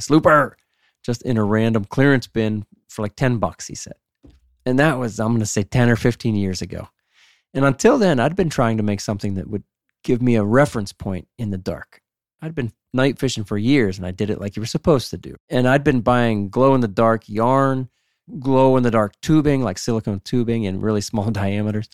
[0.00, 0.54] Slooper,
[1.04, 3.66] just in a random clearance bin for like ten bucks.
[3.66, 3.94] He said,
[4.64, 6.88] and that was I'm going to say ten or fifteen years ago.
[7.54, 9.64] And until then, I'd been trying to make something that would
[10.04, 12.00] give me a reference point in the dark.
[12.40, 15.18] I'd been night fishing for years and I did it like you were supposed to
[15.18, 15.36] do.
[15.48, 17.88] And I'd been buying glow in the dark yarn,
[18.38, 21.88] glow in the dark tubing, like silicone tubing in really small diameters,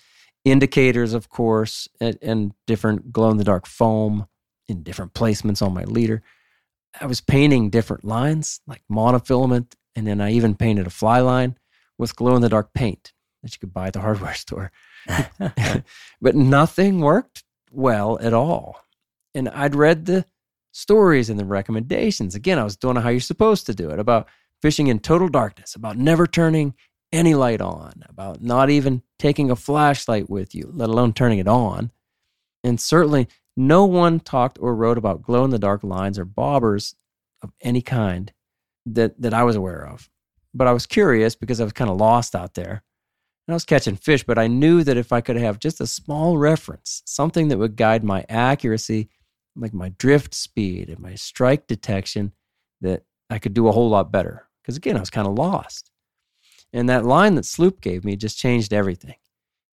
[0.45, 4.27] indicators, of course, and, and different glow in the dark foam
[4.69, 6.23] in different placements on my leader.
[7.01, 11.57] I was painting different lines like monofilament, and then I even painted a fly line
[11.99, 14.71] with glow in the dark paint that you could buy at the hardware store.
[16.21, 18.81] but nothing worked well at all.
[19.35, 20.25] And I'd read the
[20.73, 22.35] stories and the recommendations.
[22.35, 24.29] Again, I was doing how you're supposed to do it about
[24.63, 26.75] fishing in total darkness, about never turning
[27.13, 31.49] any light on, about not even taking a flashlight with you, let alone turning it
[31.49, 31.91] on.
[32.65, 36.95] And certainly, no one talked or wrote about glow in the dark lines or bobbers
[37.43, 38.33] of any kind
[38.87, 40.11] that, that I was aware of.
[40.59, 42.83] But I was curious because I was kind of lost out there.
[43.47, 45.87] And I was catching fish, but I knew that if I could have just a
[45.87, 49.09] small reference, something that would guide my accuracy,
[49.57, 52.33] like my drift speed and my strike detection,
[52.81, 54.49] that I could do a whole lot better.
[54.61, 55.93] Because again, I was kind of lost.
[56.73, 59.17] And that line that Sloop gave me just changed everything.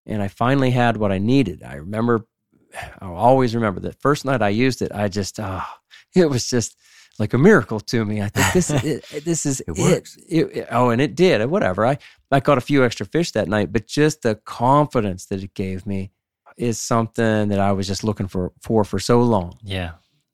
[0.05, 1.63] And I finally had what I needed.
[1.63, 2.27] I remember,
[3.01, 5.79] I'll always remember that first night I used it, I just, ah,
[6.15, 6.77] it was just
[7.20, 8.22] like a miracle to me.
[8.22, 9.82] I think this, it, this is It it.
[9.82, 10.18] works.
[10.30, 11.45] It- it- Oh, and it did.
[11.49, 11.86] Whatever.
[11.86, 11.97] I,
[12.32, 15.86] I caught a few extra fish that night, but just the confidence that it gave
[15.86, 16.11] me
[16.57, 19.91] is something that I was just looking for for for so long, yeah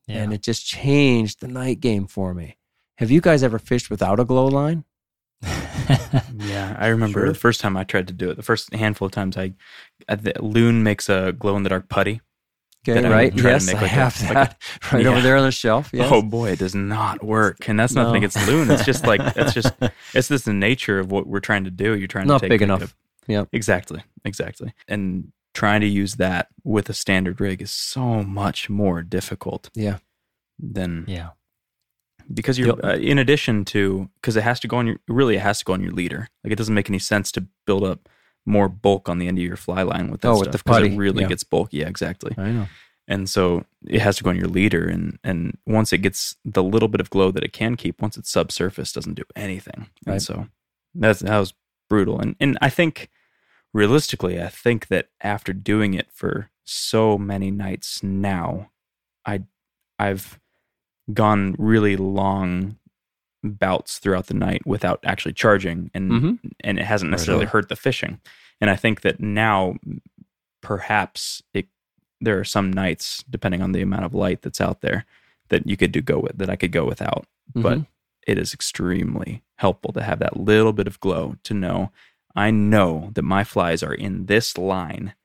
[0.08, 2.58] yeah and it just changed the night game for me.
[3.00, 4.84] Have you guys ever fished without a glow line?
[6.38, 7.28] Yeah, I remember Sure.
[7.30, 8.36] the first time I tried to do it.
[8.36, 9.54] The first handful of times I,
[10.10, 12.22] I the, Loon makes a glow in the dark putty,
[12.88, 13.32] Okay, that right.
[13.32, 14.62] try to Yes, make I like a- have like a- that
[14.94, 15.92] right over there on the shelf.
[15.94, 16.10] Yes.
[16.12, 17.70] Oh boy, it does not work.
[17.70, 18.18] And that's nothing No.
[18.18, 18.72] against loon.
[18.72, 19.74] It's just like it's just
[20.16, 21.96] it's just the nature of what we're trying to do.
[21.96, 22.96] You're trying Not to take big like enough.
[23.28, 23.50] Yep.
[23.54, 24.04] Exactly.
[24.26, 24.74] Exactly.
[24.88, 29.98] And trying to use that with a standard rig is so much more difficult Yeah.
[30.58, 31.32] than Yeah.
[32.34, 35.42] because you're uh, in addition to because it has to go on your really it
[35.42, 36.30] has to go on your leader.
[36.44, 38.10] Like it doesn't make any sense to build up
[38.46, 40.58] more bulk on the end of your fly line with that Oh, stuff with the
[40.64, 41.28] 'cause putty, it really yeah.
[41.30, 41.78] gets bulky.
[41.78, 42.34] Yeah, exactly.
[42.38, 42.68] I know.
[43.08, 46.64] And so it has to go on your leader, and and once it gets the
[46.64, 49.90] little bit of glow that it can keep, once it's subsurface, doesn't do anything.
[50.06, 50.14] Right.
[50.14, 50.48] And so
[50.96, 51.54] that's that was
[51.90, 52.20] brutal.
[52.20, 53.10] And and I think
[53.74, 58.72] realistically, I think that after doing it for so many nights now,
[59.26, 59.44] I
[60.00, 60.40] I've
[61.14, 62.78] gone really long
[63.44, 66.40] bouts throughout the night without actually charging and Mhm.
[66.62, 67.52] and it hasn't necessarily on.
[67.52, 68.20] hurt the fishing.
[68.60, 69.78] And I think that now
[70.62, 71.68] perhaps it
[72.24, 75.06] there are some nights depending on the amount of light that's out there
[75.50, 77.26] that you could do go with that I could go without.
[77.56, 77.88] But Mhm.
[78.28, 81.92] it is extremely helpful to have that little bit of glow to know
[82.36, 85.16] I know that my flies are in this line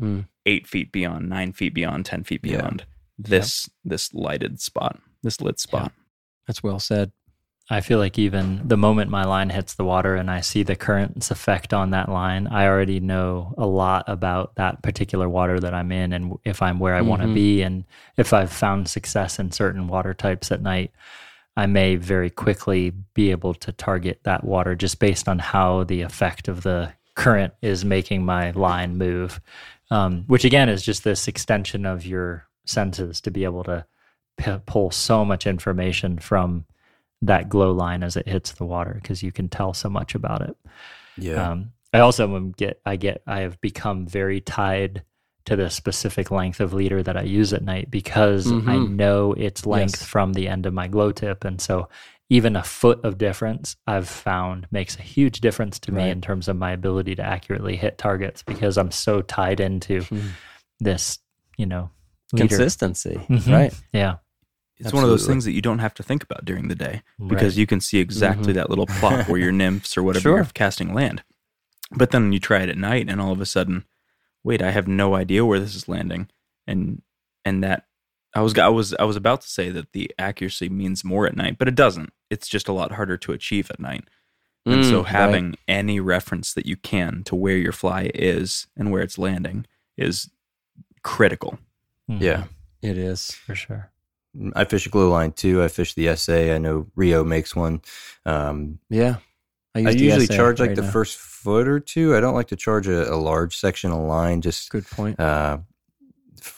[0.00, 0.28] Mm.
[0.46, 2.58] eight feet beyond, nine feet beyond, ten feet Yeah.
[2.58, 2.86] beyond
[3.18, 5.92] this this lighted spot, this lit spot.
[6.46, 7.10] that's well said.
[7.70, 10.74] I feel like even the moment my line hits the water and I see the
[10.74, 15.74] current's effect on that line, I already know a lot about that particular water that
[15.74, 17.60] I'm in and if I'm where I want to be.
[17.60, 17.84] And
[18.16, 20.92] if I've found success in certain water types at night,
[21.58, 26.00] I may very quickly be able to target that water just based on how the
[26.00, 29.42] effect of the current is making my line move.
[29.90, 33.86] Um, which again is just this extension of your senses to be able to
[34.36, 36.66] p- pull so much information from
[37.22, 40.42] that glow line as it hits the water because you can tell so much about
[40.42, 40.56] it.
[41.16, 41.50] Yeah.
[41.50, 45.02] Um, I also am get I get I have become very tied
[45.46, 48.90] to the specific length of leader that I use at night because I Mhm.
[48.96, 50.04] know its length Yes.
[50.04, 51.88] from the end of my glow tip, and so
[52.28, 56.46] even a foot of difference I've found makes a huge difference to me in terms
[56.46, 60.32] of my ability to accurately hit targets because I'm so tied into Mhm.
[60.78, 61.18] this,
[61.56, 61.88] you know,
[62.34, 62.48] leader.
[62.48, 63.50] Consistency, Mhm.
[63.50, 63.74] right?
[64.78, 66.74] It's Yeah, one of those things that you don't have to think about during the
[66.74, 67.28] day Right.
[67.28, 70.36] because you can see exactly that little plot where your nymphs or whatever Sure.
[70.36, 71.22] you're casting land.
[71.90, 73.84] But then you try it at night and all of a sudden,
[74.44, 76.28] wait, I have no idea where this is landing.
[76.66, 77.02] And
[77.44, 77.86] and that
[78.34, 81.34] I was I was I was about to say that the accuracy means more at
[81.36, 82.12] night, but it doesn't.
[82.30, 84.04] It's just a lot harder to achieve at night.
[84.66, 85.08] And so Mm, right.
[85.12, 89.66] having any reference that you can to where your fly is and where it's landing
[89.96, 90.28] is
[91.02, 91.58] critical.
[92.10, 92.20] Mhm.
[92.20, 92.44] yeah.
[92.82, 93.32] it is.
[93.32, 93.90] for sure.
[94.54, 95.62] I fish a glow line too.
[95.62, 96.54] I fish the SA.
[96.54, 97.82] I know Rio makes one.
[98.24, 99.16] Um, Yeah.
[99.74, 102.16] I the usually charge like right the first foot or two.
[102.16, 104.40] I don't like to charge a, a large section of line.
[104.40, 105.20] Just Good point.
[105.20, 105.58] uh,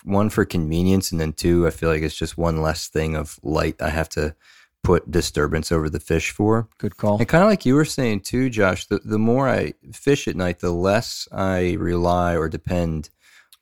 [0.04, 3.38] one for convenience, and then two, I feel like it's just one less thing of
[3.42, 4.34] light I have to
[4.82, 6.68] put disturbance over the fish for.
[6.78, 7.18] Good call.
[7.18, 10.36] And kind of like you were saying too, Josh, the, the more I fish at
[10.36, 13.10] night, the less I rely or depend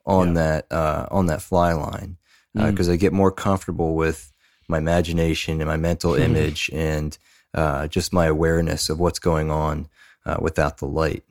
[0.05, 2.17] on that uh, on that fly line
[2.67, 2.71] Mm.
[2.71, 4.31] because I get more comfortable with
[4.67, 7.17] my imagination and my mental image and
[7.53, 9.87] uh, just my awareness of what's going on
[10.25, 11.23] uh, without the light.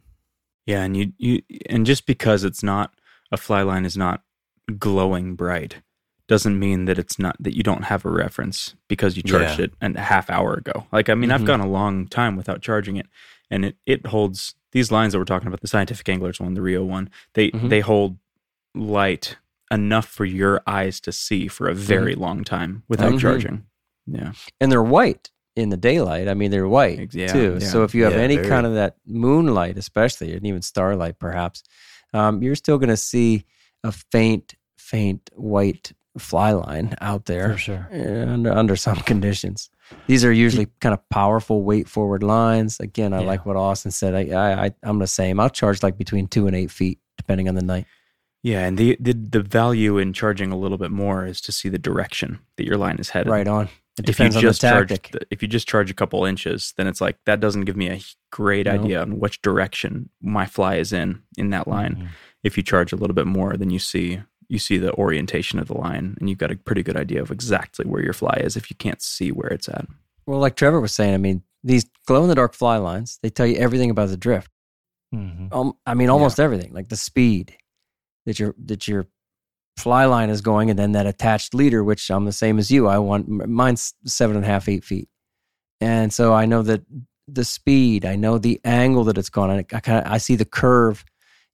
[0.67, 2.93] Yeah, and you you and just because it's not
[3.33, 4.23] a fly line is not
[4.79, 5.77] glowing bright
[6.27, 9.67] doesn't mean that it's not that you don't have a reference because you charged Yeah.
[9.67, 10.87] it a half hour ago.
[10.93, 11.47] Like I mean, I've Mhm.
[11.47, 13.07] gone a long time without charging it,
[13.51, 16.61] and it it holds these lines that we're talking about, the scientific anglers one, the
[16.61, 17.09] Rio one.
[17.33, 17.71] They Mhm.
[17.71, 18.19] they hold
[18.75, 19.37] light
[19.71, 23.21] enough for your eyes to see for a very long time without Mhm.
[23.21, 23.65] charging.
[24.07, 26.29] Yeah, and they're white in the daylight.
[26.29, 27.59] I mean, they're white yeah, too.
[27.61, 27.67] yeah.
[27.69, 28.49] So if you have Yeah, any very.
[28.49, 31.63] kind of that moonlight, especially, and even starlight, perhaps,
[32.15, 33.45] um, you're still going to see
[33.85, 37.89] a faint, faint white fly line out there For sure.
[37.93, 39.71] under under some conditions.
[40.07, 42.81] These are usually kind of powerful weight forward lines.
[42.81, 43.27] Again, I Yeah.
[43.27, 44.15] like what Austin said.
[44.15, 45.39] I, I, I I'm the same.
[45.39, 47.87] I'll charge like between two and eight feet, depending on the night.
[48.43, 51.69] Yeah, and the, the the value in charging a little bit more is to see
[51.69, 53.31] the direction that your line is headed.
[53.31, 53.65] Right on.
[53.99, 55.13] It if depends you on the just charge tactic.
[55.13, 57.89] the- if you just charge a couple inches then it's like that doesn't give me
[57.91, 58.73] a great No.
[58.75, 62.09] idea on which direction my fly is in in that line Mhm.
[62.45, 65.67] if you charge a little bit more then you see you see the orientation of
[65.67, 68.57] the line and you've got a pretty good idea of exactly where your fly is
[68.57, 69.87] if you can't see where it's at
[70.27, 73.31] Well, like Trevor was saying, I mean, these glow in the dark fly lines, they
[73.31, 74.51] tell you everything about the drift.
[75.13, 75.53] Mhm.
[75.53, 77.57] Um, I mean, almost everything, like the speed
[78.29, 79.07] that your that your
[79.79, 82.87] fly line is going, and then that attached leader, which I'm the same as you.
[82.87, 85.09] I want mine's seven and a half, eight feet,
[85.81, 86.83] and so I know that
[87.27, 88.05] the speed.
[88.05, 89.49] I know the angle that it's going.
[89.49, 89.65] gone.
[89.73, 91.05] I, I kind of I see the curve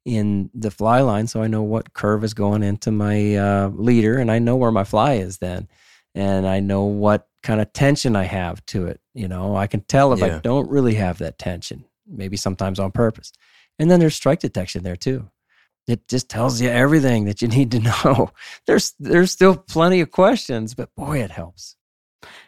[0.04, 4.18] in the fly line, so I know what curve is going into my uh, leader,
[4.18, 5.68] and I know where my fly is then,
[6.14, 9.00] and I know what kind of tension I have to it.
[9.14, 12.90] You know, I can tell if I don't really have that tension, maybe sometimes on
[12.90, 13.32] purpose.
[13.78, 15.28] And then there's strike detection there too.
[15.86, 18.30] It just tells you everything that you need to know.
[18.66, 21.76] There's there's still plenty of questions, but boy, it helps.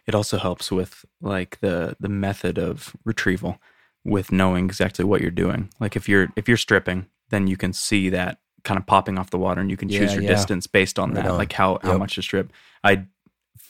[0.07, 3.59] It also helps with like the the method of retrieval
[4.05, 5.69] with knowing exactly what you're doing.
[5.81, 9.31] Like if you're if you're stripping, then you can see that kind of popping off
[9.31, 10.29] the water and you can choose Yeah, your yeah.
[10.35, 11.37] distance based on Right that, on.
[11.39, 11.99] like how how Yep.
[11.99, 12.53] much to strip.
[12.83, 13.05] I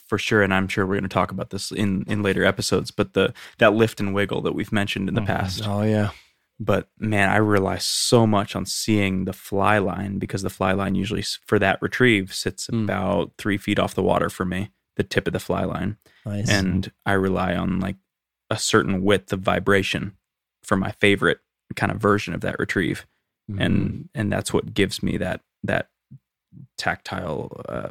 [0.07, 2.91] for sure and I'm sure we're going to talk about this in in later episodes,
[2.91, 5.25] but the that lift and wiggle that we've mentioned in the Mhm.
[5.27, 5.67] past.
[5.67, 6.11] Oh yeah.
[6.59, 10.95] But man, I rely so much on seeing the fly line because the fly line
[10.95, 12.83] usually for that retrieve sits Mm.
[12.85, 16.49] about 3 feet off the water for me, the tip of the fly line Nice.
[16.49, 17.97] and I rely on like
[18.49, 20.17] a certain width of vibration
[20.63, 21.39] for my favorite
[21.75, 23.05] kind of version of that retrieve,
[23.51, 23.61] Mhm.
[23.61, 25.89] and and that's what gives me that that
[26.77, 27.89] tactile uh,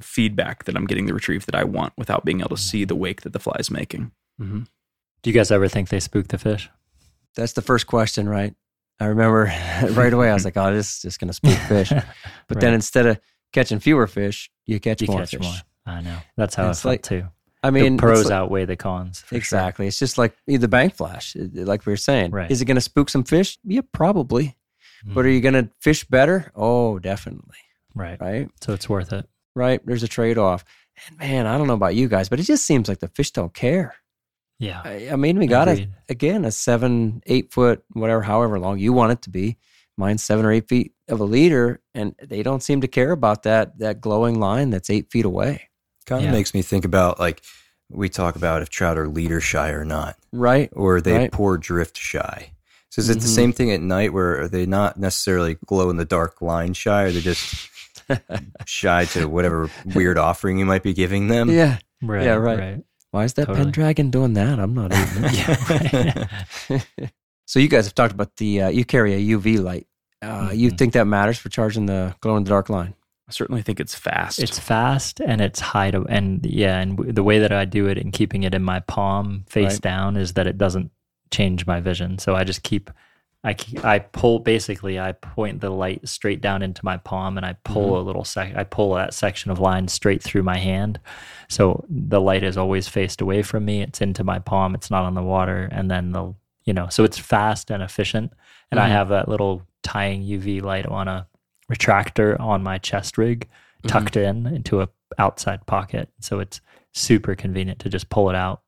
[0.00, 2.96] feedback that I'm getting the retrieve that I want without being able to see the
[2.96, 4.10] wake that the fly is making.
[4.40, 4.66] Mhm.
[5.22, 6.68] Do you guys ever think they spook the fish?
[7.36, 8.54] That's the first question, right?
[9.00, 9.44] I remember
[9.92, 10.30] right away.
[10.30, 11.92] I was like, "Oh, this is just going to spook fish."
[12.48, 13.20] But then instead of
[13.52, 15.40] catching fewer fish, you catch you more catch fish.
[15.42, 15.54] more.
[15.86, 16.18] I know.
[16.36, 17.28] That's how It's I felt like- too.
[17.62, 19.20] I mean, the pros like- outweigh the cons.
[19.20, 19.38] for sure.
[19.38, 19.88] exactly.
[19.88, 22.30] It's just like the bank flash, like we were saying.
[22.30, 22.48] Right.
[22.50, 23.58] Is it going to spook some fish?
[23.64, 24.56] Yeah, probably.
[25.04, 25.14] Mm.
[25.14, 26.52] But are you going to fish better?
[26.54, 27.56] Oh, definitely.
[27.96, 28.20] right.
[28.20, 28.48] Right.
[28.60, 29.28] So it's worth it.
[29.56, 29.84] Right.
[29.84, 30.64] There's a trade off.
[31.08, 33.32] And man, I don't know about you guys, but it just seems like the fish
[33.32, 33.96] don't care.
[34.58, 34.80] Yeah.
[34.84, 38.92] I, I mean, we got a, again a seven, eight foot, whatever, however long you
[38.92, 39.56] want it to be.
[39.96, 43.42] Mine's seven or eight feet of a leader, and they don't seem to care about
[43.44, 45.68] that that glowing line that's eight feet away.
[46.06, 46.32] Kind of Yeah.
[46.32, 47.42] makes me think about like
[47.90, 50.68] we talk about if trout are leader shy or not, Right.
[50.72, 51.32] or are they Right.
[51.32, 52.52] poor drift shy.
[52.90, 53.34] So is it the Mhm.
[53.34, 57.02] same thing at night where are they not necessarily glow in the dark line shy,
[57.04, 57.68] or they're just
[58.66, 61.50] shy to whatever weird offering you might be giving them?
[61.50, 61.78] Yeah.
[62.02, 62.24] Right.
[62.24, 62.58] Yeah, right.
[62.58, 62.84] right.
[63.18, 63.64] Why is that Totally.
[63.64, 64.60] Pendragon doing that?
[64.60, 65.24] I'm not eating
[66.70, 66.86] it.
[67.46, 69.88] So you guys have talked about the uh, you carry a UV light.
[70.22, 70.78] Uh, You Mhm.
[70.78, 72.94] think that matters for charging the glow in the dark line?
[73.28, 74.38] I certainly think it's fast.
[74.38, 77.88] It's fast and it's high to, and yeah, and w- the way that I do
[77.88, 79.80] it and keeping it in my palm face Right.
[79.82, 80.92] down is that it doesn't
[81.32, 82.18] change my vision.
[82.18, 82.88] So I just keep,
[83.44, 87.54] I I pull basically I point the light straight down into my palm and I
[87.64, 88.00] pull Mm-hmm.
[88.02, 90.98] a little sec, I pull that section of line straight through my hand.
[91.48, 93.82] So the light is always faced away from me.
[93.82, 94.74] It's into my palm.
[94.74, 96.34] It's not on the water, and then the
[96.64, 98.32] you know, so it's fast and efficient.
[98.70, 98.92] And I Mhm.
[98.92, 101.26] have that little tying UV light on a
[101.72, 103.48] retractor on my chest rig
[103.84, 103.88] Mm-hmm.
[103.88, 106.08] tucked in into a outside pocket.
[106.20, 106.60] So it's
[106.92, 108.62] super convenient to just pull it out,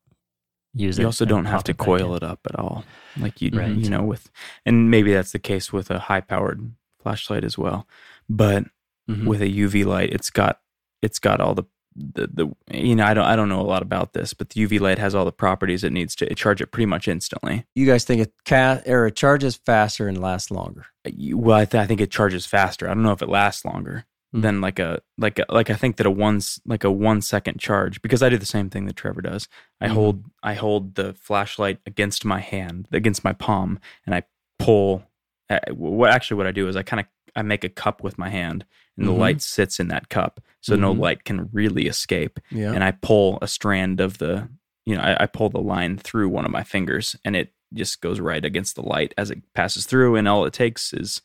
[0.73, 1.01] use it.
[1.01, 2.17] you also don't have to coil in.
[2.17, 2.83] it up at all
[3.17, 3.71] like you Right.
[3.75, 4.29] you know with
[4.65, 7.87] and maybe that's the case with a high powered flashlight as well
[8.29, 8.65] but
[9.09, 9.25] Mhm.
[9.25, 10.59] with a uv light it's got
[11.01, 11.63] it's got all the
[11.95, 14.65] the, the you know i don't i don't know a lot about this but the
[14.65, 17.85] uv light has all the properties it needs to charge it pretty much instantly You
[17.85, 20.85] guys think it ca- or it charges faster and lasts longer?
[21.33, 24.05] Well I, th- I think it charges faster i don't know if it lasts longer
[24.33, 24.41] Hmm.
[24.41, 27.59] than like a like a, like i think that a one like a one second
[27.59, 29.47] charge because i do the same thing that trevor does
[29.81, 29.91] i Mhm.
[29.91, 34.23] hold i hold the flashlight against my hand against my palm and i
[34.57, 35.03] pull
[35.49, 37.05] uh, what actually what i do is i kind of
[37.35, 38.63] i make a cup with my hand
[38.97, 39.17] and the Mhm.
[39.17, 40.99] light sits in that cup so no Mhm.
[40.99, 42.71] light can really escape Yeah.
[42.71, 44.47] and i pull a strand of the
[44.85, 47.99] you know I, I pull the line through one of my fingers and it just
[48.01, 51.21] goes right against the light as it passes through and all it takes is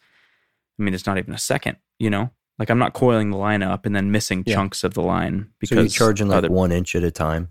[0.78, 3.62] i mean it's not even a second you know like i'm not coiling the line
[3.62, 4.54] up and then missing Yeah.
[4.56, 7.48] chunks of the line because So you're charging like other- one inch at a time?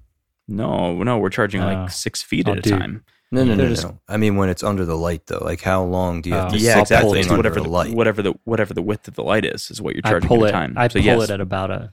[0.47, 1.65] no no we're charging Oh.
[1.65, 3.99] like six feet Oh, at a time No, no, no, They're no.
[4.07, 6.55] I mean, when it's under the light, though, like how long do you have Oh.
[6.55, 7.93] to yeah stop exactly holding It's under whatever the the, light?
[7.93, 10.45] whatever the whatever the width of the light is is what you're I charging pull
[10.45, 10.49] at it.
[10.49, 11.91] a time I so pull yes it at about a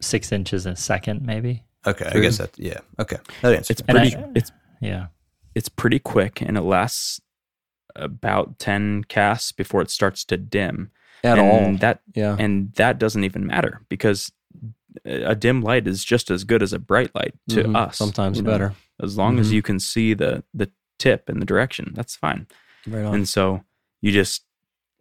[0.00, 1.64] six inches a second, maybe.
[1.86, 2.58] Okay, I guess that.
[2.58, 2.78] Yeah.
[2.98, 3.70] Okay, that answers.
[3.70, 3.86] it's it.
[3.86, 4.50] Pretty I- it's
[4.80, 5.06] Yeah.
[5.54, 7.20] it's pretty quick and it lasts
[7.94, 10.90] about 10 casts before it starts to dim
[11.22, 11.40] At and
[11.72, 11.78] all.
[11.78, 12.36] that yeah.
[12.38, 14.32] and that doesn't even matter because
[15.04, 17.76] a dim light is just as good as a bright light to Mhm.
[17.76, 18.50] us Sometimes you know?
[18.50, 18.74] better.
[19.02, 19.54] as long as Mhm.
[19.54, 22.46] you can see the the tip and the direction that's fine
[22.86, 23.14] Right on.
[23.14, 23.62] and so
[24.02, 24.42] you just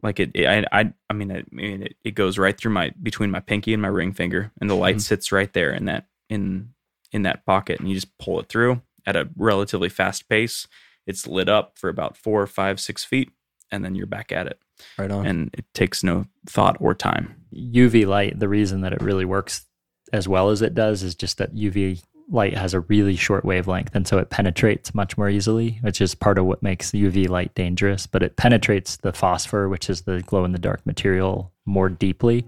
[0.04, 2.72] like it, it- I, I i mean it, I mean, it, it goes right through
[2.72, 5.02] my between my pinky and my ring finger and the light Mhm.
[5.02, 6.74] sits right there in that in
[7.12, 10.68] in that pocket and you just pull it through at a relatively fast pace
[11.08, 13.32] it's lit up for about four five six feet
[13.72, 14.60] and then you're back at it
[14.98, 15.26] right on.
[15.26, 19.66] and it takes no thought or time UV light, the reason that it really works
[20.14, 22.02] as well as it does is just that UV
[22.32, 26.14] light has a really short wavelength and so it penetrates much more easily which is
[26.14, 30.22] part of what makes uv light dangerous but it penetrates the phosphor which is the
[30.28, 32.46] glow in the dark material more deeply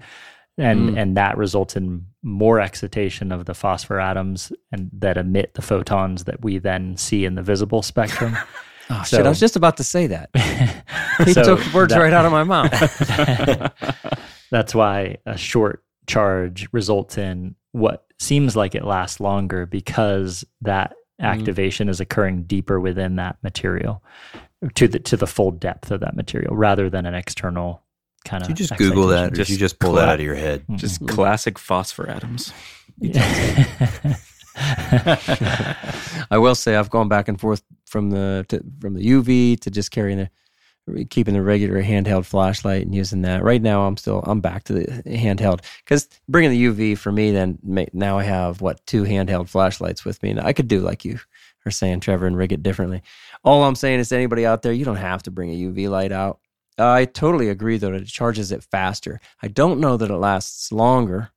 [0.58, 1.02] and Mm.
[1.02, 6.26] and that results in more excitation of the phosphor atoms and that emit the photons
[6.26, 8.38] that we then see in the visible spectrum
[8.92, 9.26] Oh, So- shit.
[9.26, 10.30] I was just about to say that.
[11.26, 12.72] He So took words that- right out of my mouth.
[14.52, 20.94] That's why a short charge results in what seems like it lasts longer because that
[21.22, 21.26] Mm.
[21.26, 24.02] activation is occurring deeper within that material
[24.74, 27.84] to the to the full depth of that material rather than an external
[28.26, 30.22] kind of you just Google that, or did Just you just pull that out of
[30.26, 30.64] your head?
[30.78, 32.52] Just classic phosphor atoms.
[34.56, 39.72] I will say I've gone back and forth from the to, from the UV to
[39.72, 40.30] just carrying the
[41.10, 43.44] keeping the regular handheld flashlight and using that.
[43.44, 47.32] Right now, I'm still I'm back to the handheld because bringing the UV for me.
[47.32, 47.60] Then
[47.94, 51.20] now I have what two handheld flashlights with me, and I could do like you
[51.66, 53.02] are saying, Trevor, and rig it differently.
[53.44, 55.90] All I'm saying is, to anybody out there, you don't have to bring a UV
[55.90, 56.40] light out.
[56.78, 59.20] I totally agree, though, that it charges it faster.
[59.42, 61.32] I don't know that it lasts longer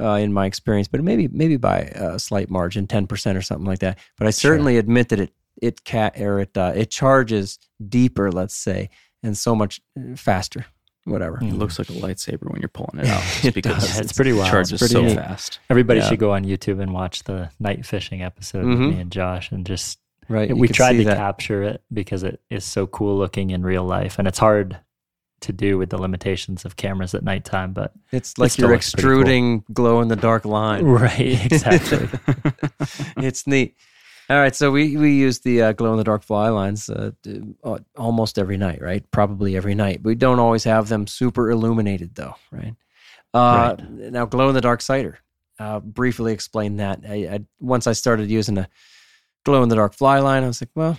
[0.00, 3.66] uh, in my experience, but maybe maybe by a slight margin, ten percent or something
[3.66, 3.98] like that.
[4.18, 8.54] But I certainly admit that it it cat or it uh, it charges deeper, let's
[8.54, 8.90] say,
[9.22, 10.66] and so much uh, faster.
[11.04, 11.38] Whatever.
[11.42, 13.24] It looks like a lightsaber when you're pulling it out.
[13.44, 13.98] It because does.
[13.98, 14.46] It's pretty wild.
[14.46, 15.16] It charges Pretty so neat.
[15.16, 15.58] fast.
[15.68, 16.08] Everybody Yeah.
[16.08, 18.68] should go on YouTube and watch the night fishing episode Mhm.
[18.86, 20.56] with me and Josh and just Right.
[20.56, 21.16] we tried to that.
[21.16, 24.78] capture it because it is so cool looking in real life and it's hard
[25.42, 28.82] to do with the limitations of cameras at nighttime but It's like still you're pretty
[28.92, 28.98] cool.
[28.98, 30.84] extruding glow in the dark line.
[31.02, 32.08] right exactly
[33.18, 33.76] it's neat.
[34.30, 37.10] All right, so we we use the uh, glow in the dark fly lines uh,
[37.64, 39.04] uh, almost every night, right?
[39.10, 40.00] Probably every night.
[40.02, 42.74] We don't always have them super illuminated, though, right?
[43.34, 45.18] Uh, Now, glow in the dark sighter.
[45.58, 47.00] Uh, briefly explain that.
[47.06, 48.68] I, I, once I started using a
[49.44, 50.96] glow in the dark fly line, I was like, well,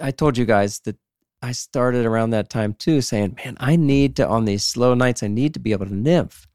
[0.00, 0.96] I told you guys that
[1.42, 5.22] I started around that time too, saying, man, I need to on these slow nights,
[5.22, 6.46] I need to be able to nymph.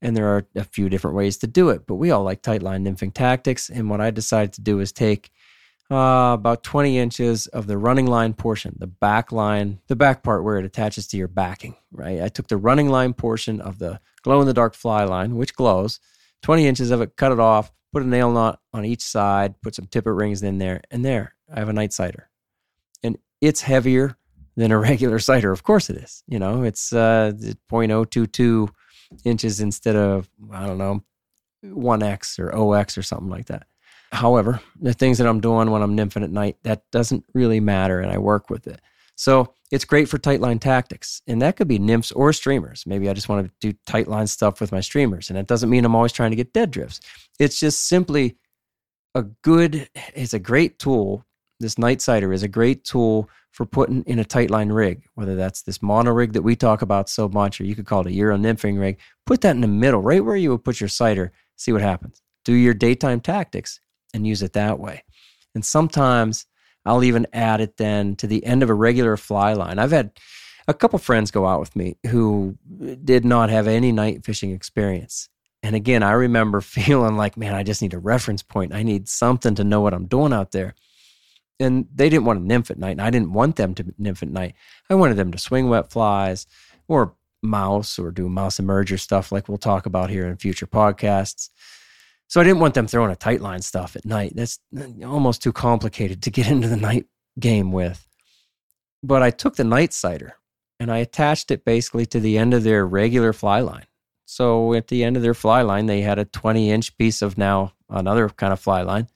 [0.00, 2.62] And there are a few different ways to do it, but we all like tight
[2.62, 3.70] line nymphing tactics.
[3.70, 5.30] And what I decided to do is take
[5.90, 10.44] uh, about 20 inches of the running line portion, the back line, the back part
[10.44, 12.22] where it attaches to your backing, right?
[12.22, 15.54] I took the running line portion of the glow in the dark fly line, which
[15.54, 16.00] glows,
[16.42, 19.74] 20 inches of it, cut it off, put a nail knot on each side, put
[19.74, 22.28] some tippet rings in there, and there, I have a night sighter.
[23.44, 24.16] It's heavier
[24.56, 25.52] than a regular sighter.
[25.52, 26.22] Of course it is.
[26.26, 28.68] You know, it's uh, 0.022
[29.24, 31.02] inches instead of, I don't know,
[31.64, 33.66] 1x or 0X or something like that.
[34.12, 38.00] However, the things that I'm doing when I'm nymphing at night, that doesn't really matter,
[38.00, 38.80] and I work with it.
[39.16, 42.84] So it's great for tight line tactics, and that could be nymphs or streamers.
[42.86, 45.70] Maybe I just want to do tight line stuff with my streamers, and it doesn't
[45.70, 47.00] mean I'm always trying to get dead drifts.
[47.38, 48.36] It's just simply
[49.14, 51.24] a good, it's a great tool.
[51.60, 55.36] This night sighter is a great tool for putting in a tight line rig, whether
[55.36, 58.08] that's this mono rig that we talk about so much, or you could call it
[58.08, 58.98] a Euro nymphing rig.
[59.26, 62.20] Put that in the middle, right where you would put your sighter, see what happens.
[62.44, 63.80] Do your daytime tactics
[64.12, 65.04] and use it that way.
[65.54, 66.46] And sometimes
[66.84, 69.78] I'll even add it then to the end of a regular fly line.
[69.78, 70.10] I've had
[70.66, 72.56] a couple friends go out with me who
[73.04, 75.28] did not have any night fishing experience.
[75.62, 78.74] And again, I remember feeling like, man, I just need a reference point.
[78.74, 80.74] I need something to know what I'm doing out there.
[81.60, 84.22] And they didn't want to nymph at night, and I didn't want them to nymph
[84.22, 84.54] at night.
[84.90, 86.46] I wanted them to swing wet flies
[86.88, 91.50] or mouse or do mouse emerger stuff like we'll talk about here in future podcasts.
[92.26, 94.32] So I didn't want them throwing a tight line stuff at night.
[94.34, 94.58] That's
[95.04, 97.06] almost too complicated to get into the night
[97.38, 98.06] game with.
[99.02, 100.36] But I took the night sighter
[100.80, 103.86] and I attached it basically to the end of their regular fly line.
[104.24, 107.36] So at the end of their fly line, they had a 20 inch piece of
[107.36, 109.08] now another kind of fly line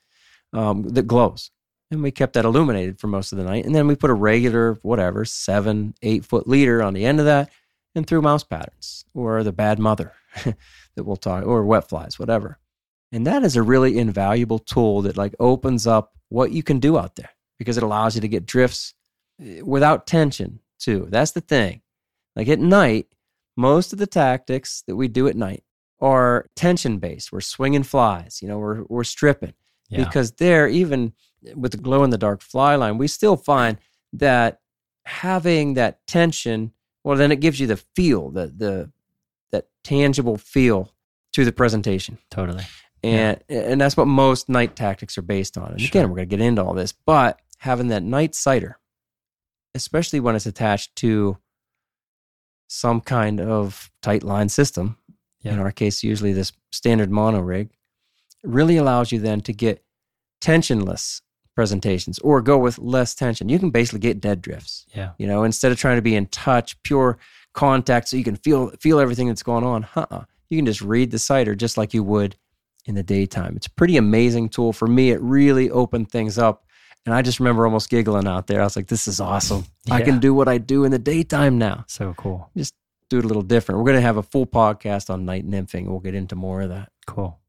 [0.53, 1.51] um, that glows.
[1.91, 3.65] And we kept that illuminated for most of the night.
[3.65, 7.25] And then we put a regular, whatever, seven, eight foot leader on the end of
[7.25, 7.49] that
[7.95, 10.13] and threw mouse patterns or the bad mother
[10.45, 12.59] that we'll talk, or wet flies, whatever.
[13.11, 16.97] And that is a really invaluable tool that like opens up what you can do
[16.97, 18.93] out there because it allows you to get drifts
[19.43, 21.07] eh, without tension too.
[21.09, 21.81] That's the thing.
[22.35, 23.07] Like at night,
[23.57, 25.63] most of the tactics that we do at night
[25.99, 27.31] are tension based.
[27.31, 29.53] We're swinging flies, you know, we're, we're stripping
[29.89, 30.05] Yeah.
[30.05, 31.13] because there, even
[31.55, 33.77] with the glow in the dark fly line, we still find
[34.13, 34.59] that
[35.05, 36.71] having that tension,
[37.03, 38.91] well, then it gives you the feel, the, the,
[39.51, 40.93] that tangible feel
[41.33, 42.63] to the presentation totally.
[43.03, 45.71] and and that's what most night tactics are based on.
[45.71, 45.87] And Sure.
[45.87, 48.79] again, we're going to get into all this, but having that night sighter,
[49.75, 51.37] especially when it's attached to
[52.67, 54.97] some kind of tight line system,
[55.43, 57.69] in our case, usually this standard mono rig,
[58.43, 59.83] really allows you then to get
[60.41, 61.21] tensionless
[61.55, 63.49] presentations or go with less tension.
[63.49, 64.85] You can basically get dead drifts.
[64.95, 65.11] Yeah.
[65.17, 67.17] You know, instead of trying to be in touch, pure
[67.53, 69.87] contact, so you can feel feel everything that's going on.
[69.95, 70.23] Uh-uh.
[70.49, 72.35] You can just read the sighter just like you would
[72.85, 73.55] in the daytime.
[73.55, 74.73] It's a pretty amazing tool.
[74.73, 76.65] For me, it really opened things up.
[77.05, 78.61] And I just remember almost giggling out there.
[78.61, 79.65] I was like, this is awesome.
[79.89, 81.85] I can do what I do in the daytime now.
[81.87, 82.49] So cool.
[82.57, 82.75] Just
[83.09, 83.79] do it a little different.
[83.79, 85.87] We're going to have a full podcast on night nymphing.
[85.87, 86.91] We'll get into more of that.
[87.07, 87.39] Cool.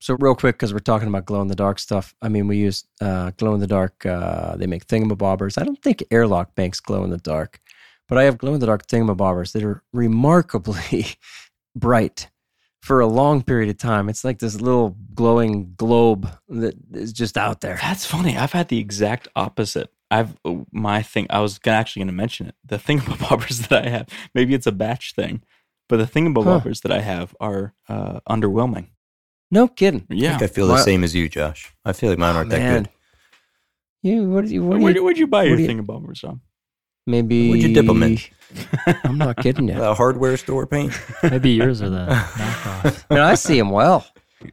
[0.00, 2.14] So real quick, because we're talking about glow in the dark stuff.
[2.22, 4.06] I mean, we use uh, glow in the dark.
[4.06, 5.60] Uh, they make thingamabobbers.
[5.60, 7.60] I don't think Airlock makes glow in the dark,
[8.08, 11.06] but I have glow in the dark thingamabobbers that are remarkably
[11.74, 12.30] bright
[12.80, 14.08] for a long period of time.
[14.08, 17.78] It's like this little glowing globe that is just out there.
[17.82, 18.36] That's funny.
[18.36, 19.92] I've had the exact opposite.
[20.10, 20.38] I've
[20.72, 21.26] my thing.
[21.28, 22.54] I was gonna, actually going to mention it.
[22.64, 24.08] The thingamabobbers that I have.
[24.34, 25.42] Maybe it's a batch thing,
[25.88, 28.86] but the thingamabobbers that I have are uh, underwhelming.
[29.50, 30.06] No kidding.
[30.10, 30.38] Yeah, I Yeah.
[30.38, 31.72] think I feel Why- the same as you, Josh.
[31.84, 32.82] I feel like mine aren't that Man.
[32.82, 32.90] good.
[34.02, 34.44] You what?
[34.46, 34.80] do you- What?
[34.80, 36.40] Where'd you, you, where'd you buy what your do you- thingamabobbers from?
[37.06, 37.48] maybe.
[37.48, 38.18] What'd you dip 'em in?
[39.04, 39.74] I'm not kidding you.
[39.82, 40.92] A hardware store paint.
[41.22, 43.04] Maybe yours are the knockoff.
[43.10, 44.06] I I see them well.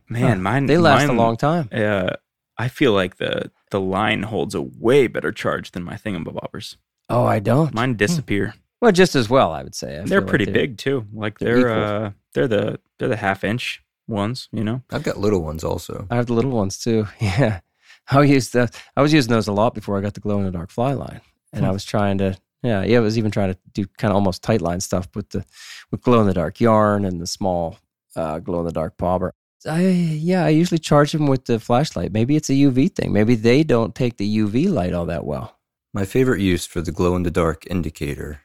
[0.10, 1.70] Man, mine They last mine, a long time.
[1.72, 2.10] Uh,
[2.58, 6.78] I feel like the the line holds a way better charge than my thingamabobbers.
[7.10, 7.74] Oh, I don't.
[7.74, 8.54] Mine disappear.
[8.82, 9.96] Well, just as well, I would say.
[9.96, 11.06] I they're feel like pretty big too.
[11.14, 14.50] Like they're they're uh they're the they're the half inch ones.
[14.52, 14.82] You know.
[14.92, 16.08] I've got little ones also.
[16.10, 17.08] I have the little ones too.
[17.20, 17.62] Yeah,
[18.10, 18.70] I used the.
[18.96, 20.94] I was using those a lot before I got the glow in the dark fly
[20.94, 21.22] line,
[21.54, 22.38] and I was trying to.
[22.62, 25.30] Yeah, yeah, I was even trying to do kind of almost tight line stuff with
[25.30, 25.46] the
[25.92, 27.78] with glow in the dark yarn and the small
[28.16, 29.34] uh, glow in the dark bobber.
[29.68, 32.12] I yeah, I usually charge them with the flashlight.
[32.12, 33.12] Maybe it's a UV thing.
[33.12, 35.58] Maybe they don't take the UV light all that well.
[35.94, 38.42] My favorite use for the glow in the dark indicator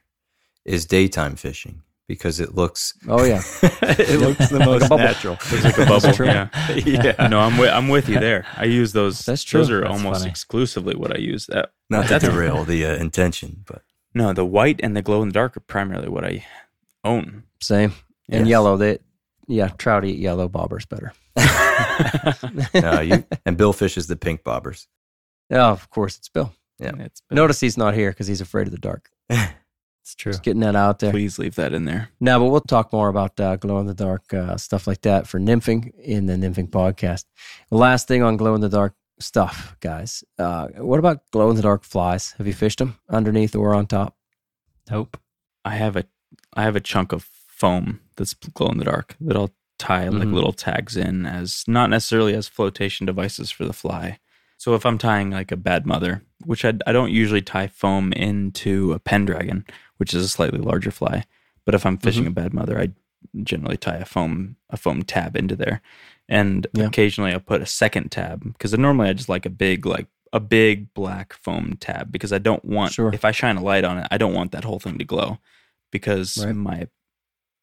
[0.65, 1.83] is daytime fishing
[2.15, 4.99] because it looks Oh yeah, it looks the most bubble.
[4.99, 5.35] natural.
[5.53, 6.25] Looks like a bubble.
[6.27, 6.49] yeah.
[7.17, 7.29] yeah.
[7.29, 8.47] No, I'm with I'm with you there.
[8.57, 9.21] I use those.
[9.25, 9.61] That's true.
[9.61, 10.31] Those are That's almost funny.
[10.31, 11.47] exclusively what I use.
[11.47, 13.83] That Not to derail the uh, intention, but
[14.15, 16.45] no, the white and the glow in the dark are primarily what I
[17.05, 17.45] own.
[17.61, 17.93] same.
[18.29, 18.51] And Yes.
[18.51, 18.99] yellow, they
[19.49, 21.13] yeah, trout eat yellow bobbers better.
[22.75, 24.87] no, you and Bill fishes the pink bobbers.
[25.51, 26.53] Oh, of course, it's Bill.
[26.79, 26.93] Yeah.
[26.99, 29.11] It's, Notice he's not here because he's afraid of the dark.
[30.03, 30.33] It's true.
[30.33, 31.11] Just getting that out there.
[31.13, 32.09] please leave that in there.
[32.21, 35.27] No, but we'll talk more about uh, glow in the dark uh, stuff like that
[35.27, 37.25] for nymphing in the nymphing podcast.
[37.71, 40.25] The last thing on glow in the dark stuff, guys.
[40.39, 42.33] Uh, what about glow in the dark flies?
[42.39, 44.17] Have you fished them underneath or on top?
[44.91, 45.17] Nope.
[45.65, 46.05] I have a
[46.55, 50.29] I have a chunk of foam that's glow in the dark that I'll tie like
[50.29, 50.35] Mhm.
[50.35, 54.19] little tags in as not necessarily as flotation devices for the fly.
[54.61, 58.13] So if I'm tying like a bad mother, which I, I don't usually tie foam
[58.13, 59.65] into a pendragon,
[59.97, 61.25] which is a slightly larger fly,
[61.65, 62.05] but if I'm mm-hmm.
[62.05, 62.91] fishing a bad mother, I
[63.43, 65.81] generally tie a foam a foam tab into there,
[66.29, 66.85] and Yeah.
[66.85, 70.41] occasionally I'll put a second tab because normally I just like a big like a
[70.41, 73.15] big black foam tab because I don't want Sure.
[73.15, 75.39] if I shine a light on it, I don't want that whole thing to glow
[75.91, 76.55] because Right.
[76.55, 76.89] my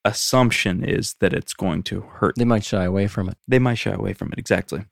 [0.04, 2.38] assumption is that it's going to hurt.
[2.38, 3.38] They might shy away from it.
[3.48, 4.86] They might shy away from it exactly.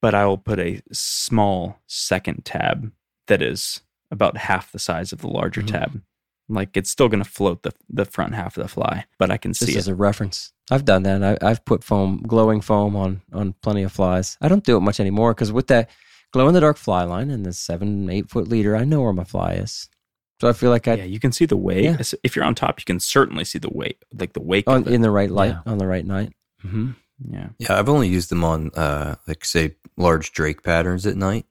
[0.00, 2.92] But I will put a small second tab
[3.26, 3.80] that is
[4.10, 5.66] about half the size of the larger Mhm.
[5.68, 6.02] tab.
[6.48, 9.36] Like it's still going to float the the front half of the fly, but I
[9.36, 9.92] can Just see as it.
[9.92, 10.52] a reference.
[10.70, 11.22] I've done that.
[11.22, 14.38] I, I've put foam, glowing foam on on plenty of flies.
[14.40, 15.90] I don't do it much anymore because with that
[16.32, 19.12] glow in the dark fly line and the seven, eight foot leader, I know where
[19.12, 19.88] my fly is.
[20.40, 21.84] So I feel like I yeah, you can see the wake.
[21.84, 22.00] Yeah.
[22.22, 24.68] If you're on top, you can certainly see the wake, like the wake.
[24.68, 25.62] on, in the right light Yeah.
[25.70, 26.32] on the right night.
[26.64, 26.92] Mm-hmm.
[27.30, 31.46] Yeah, Yeah, I've only used them on uh like say large drake patterns at night,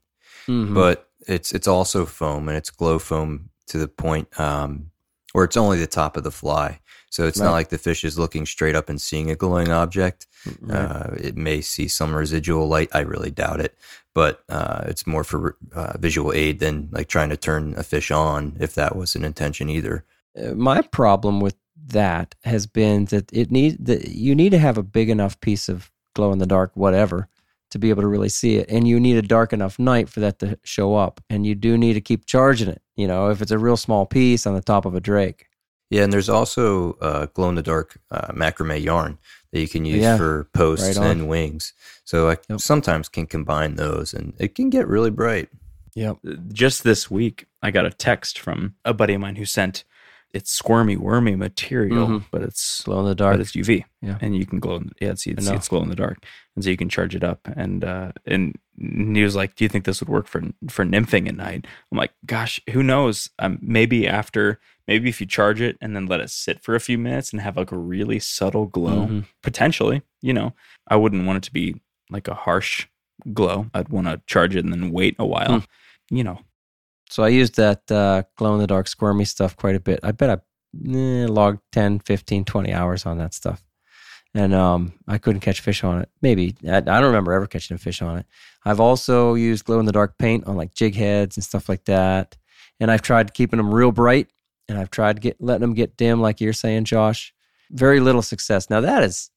[0.47, 0.73] Mm-hmm.
[0.73, 4.91] but it's it's also foam and it's glow foam to the point um
[5.33, 6.79] where it's only the top of the fly.
[7.09, 7.45] So it's Right.
[7.47, 10.25] not like the fish is looking straight up and seeing a glowing object.
[10.61, 10.77] Right.
[10.79, 12.89] Uh, it may see some residual light.
[12.93, 13.77] I really doubt it,
[14.13, 18.11] but uh, it's more for uh, visual aid than like trying to turn a fish
[18.11, 20.05] on if that was an intention either.
[20.37, 21.55] Uh, my problem with
[21.87, 25.69] that has been that it need that you need to have a big enough piece
[25.69, 27.27] of glow in the dark whatever
[27.69, 30.19] to be able to really see it and you need a dark enough night for
[30.19, 33.41] that to show up and you do need to keep charging it you know if
[33.41, 35.47] it's a real small piece on the top of a drake
[35.89, 39.17] Yeah, and there's also uh, glow in the dark uh, macrame yarn
[39.51, 41.73] that you can use Yeah, for posts right and wings.
[42.03, 42.59] So I Yep.
[42.59, 45.47] sometimes can combine those, and it can get really bright.
[45.95, 46.13] yeah
[46.51, 49.85] just this week, I got a text from a buddy of mine who sent
[50.33, 52.25] it's squirmy, wormy material, Mhm.
[52.31, 53.39] but it's Glow in the dark.
[53.39, 53.85] it's UV.
[54.01, 54.17] Yeah.
[54.21, 54.75] and you can glow.
[54.77, 56.23] In, yeah, it's, it's, it's glow in the dark,
[56.55, 57.47] and so you can charge it up.
[57.55, 61.27] And uh, and he was like, "Do you think this would work for for nymphing
[61.27, 63.29] at night?" I'm like, "Gosh, who knows?
[63.39, 66.79] Um, maybe after." Maybe if you charge it and then let it sit for a
[66.79, 69.25] few minutes and have like a really subtle glow, Mhm.
[69.43, 70.53] potentially, you know,
[70.87, 72.87] I wouldn't want it to be like a harsh
[73.33, 73.69] glow.
[73.73, 75.65] I'd want to charge it and then wait a while,
[76.09, 76.39] you know.
[77.09, 79.99] So I used that uh, glow in the dark squirmy stuff quite a bit.
[80.03, 80.33] I bet I
[80.89, 83.63] eh, logged 10, 15, 20 hours on that stuff.
[84.33, 86.09] And um, I couldn't catch fish on it.
[86.21, 86.55] Maybe.
[86.67, 88.25] I, I don't remember ever catching a fish on it.
[88.65, 91.85] I've also used glow in the dark paint on like jig heads and stuff like
[91.85, 92.37] that.
[92.79, 94.27] And I've tried keeping them real bright
[94.67, 97.33] and I've tried get, letting them get dim, like you're saying, Josh.
[97.71, 98.69] Very little success.
[98.69, 99.31] Now, that is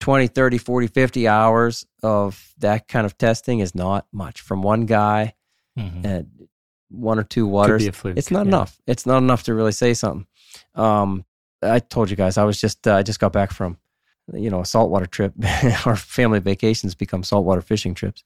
[0.00, 4.86] 20, 30, 40, 50 hours of that kind of testing is not much from one
[4.86, 5.34] guy
[5.78, 6.04] Mhm.
[6.04, 6.48] and
[6.90, 7.82] one or two waters.
[7.82, 8.16] be a fluke.
[8.16, 8.48] It's not yeah.
[8.48, 8.80] enough.
[8.86, 10.26] It's not enough to really say something.
[10.74, 11.24] Um,
[11.62, 13.78] I told you guys I was just uh, I just got back from
[14.32, 15.32] you know a saltwater trip.
[15.86, 18.24] Our family vacations become saltwater fishing trips,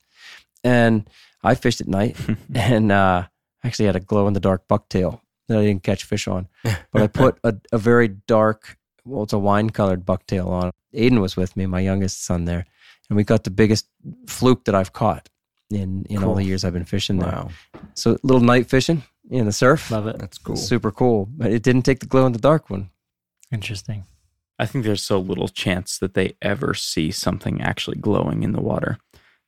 [0.63, 1.09] and
[1.43, 2.17] I fished at night
[2.55, 3.27] and uh,
[3.63, 7.03] actually had a glow in the dark bucktail that I didn't catch fish on, but
[7.03, 10.71] I put a, a very dark well it's a wine colored bucktail on.
[10.95, 12.65] Aiden was with me, my youngest son there,
[13.09, 13.89] and we got the biggest
[14.29, 15.29] fluke that I've caught
[15.71, 17.31] in in all the years I've been fishing there.
[17.31, 17.51] Wow,
[17.95, 19.91] So little night fishing in the surf.
[19.91, 20.19] Love it.
[20.19, 20.57] that's cool.
[20.57, 21.29] Super cool.
[21.31, 22.91] But it didn't take the glow in the dark one.
[23.53, 24.05] Interesting.
[24.59, 28.61] I think there's so little chance that they ever see something actually glowing in the
[28.61, 28.99] water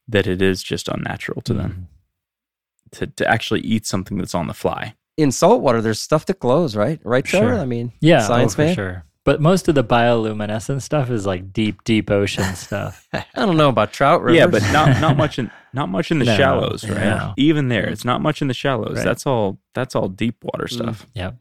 [0.08, 2.98] that it is just unnatural to them mm-hmm.
[2.98, 4.94] to, to actually eat something that's on the fly.
[5.16, 7.00] In saltwater, there's stuff that glows, right?
[7.02, 7.54] Right, Trevor?
[7.54, 7.58] Sure.
[7.58, 8.74] I mean, Yeah, science oh, for man.
[8.74, 9.04] sure.
[9.26, 13.06] But most of the bioluminescent stuff is like deep, deep ocean stuff.
[13.12, 14.38] I don't know about trout rivers.
[14.38, 17.00] Yeah, but not not much in not much in the No, shallows, right?
[17.04, 17.34] no.
[17.36, 18.96] Even there, it's not much in the shallows.
[18.96, 19.04] Right.
[19.04, 20.72] That's all that's all deep water Mm.
[20.72, 21.06] stuff.
[21.14, 21.36] Yep.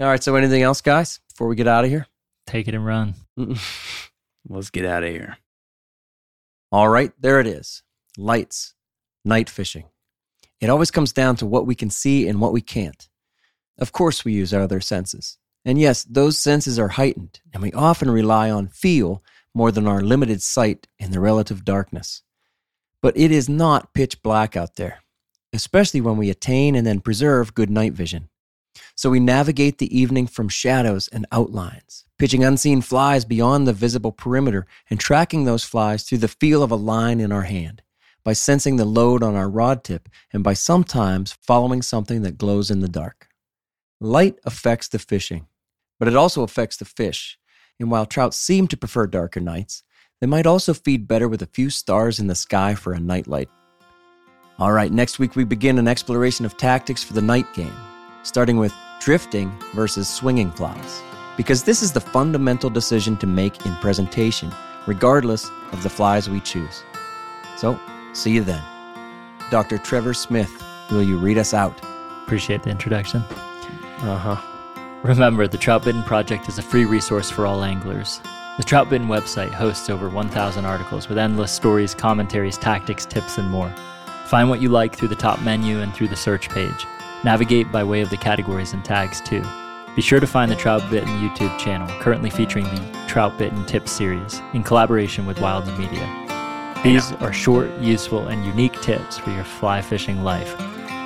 [0.00, 0.22] all right.
[0.22, 2.06] So anything else, guys, before we get out of here?
[2.46, 3.14] Take it and run.
[4.48, 5.38] Let's get out of here.
[6.72, 7.82] All right, there it is.
[8.18, 8.74] Lights,
[9.24, 9.84] night fishing.
[10.60, 13.08] It always comes down to what we can see and what we can't.
[13.78, 15.38] Of course, we use our other senses.
[15.64, 19.22] And yes, those senses are heightened, and we often rely on feel
[19.54, 22.22] more than our limited sight in the relative darkness.
[23.00, 24.98] But it is not pitch black out there,
[25.52, 28.28] especially when we attain and then preserve good night vision.
[28.96, 34.12] So we navigate the evening from shadows and outlines, pitching unseen flies beyond the visible
[34.12, 37.82] perimeter and tracking those flies through the feel of a line in our hand,
[38.24, 42.70] by sensing the load on our rod tip, and by sometimes following something that glows
[42.70, 43.28] in the dark.
[44.00, 45.46] Light affects the fishing,
[45.98, 47.38] but it also affects the fish.
[47.80, 49.82] And while trout seem to prefer darker nights,
[50.20, 53.48] they might also feed better with a few stars in the sky for a nightlight.
[54.58, 57.74] All right, next week we begin an exploration of tactics for the night game,
[58.22, 61.02] starting with drifting versus swinging flies.
[61.36, 64.52] Because this is the fundamental decision to make in presentation,
[64.86, 66.84] regardless of the flies we choose.
[67.56, 67.78] So,
[68.12, 68.62] see you then.
[69.50, 69.78] Dr.
[69.78, 70.50] Trevor Smith,
[70.90, 71.78] will you read us out?
[72.22, 73.22] Appreciate the introduction.
[73.22, 74.53] Uh huh.
[75.04, 78.22] Remember, the Troutbitten Project is a free resource for all anglers.
[78.56, 83.68] The Troutbitten website hosts over 1,000 articles with endless stories, commentaries, tactics, tips, and more.
[84.24, 86.86] Find what you like through the top menu and through the search page.
[87.22, 89.44] Navigate by way of the categories and tags, too.
[89.94, 94.62] Be sure to find the Troutbitten YouTube channel, currently featuring the Troutbitten Tips series, in
[94.62, 96.08] collaboration with Wilds Media.
[96.82, 100.54] These are short, useful, and unique tips for your fly fishing life.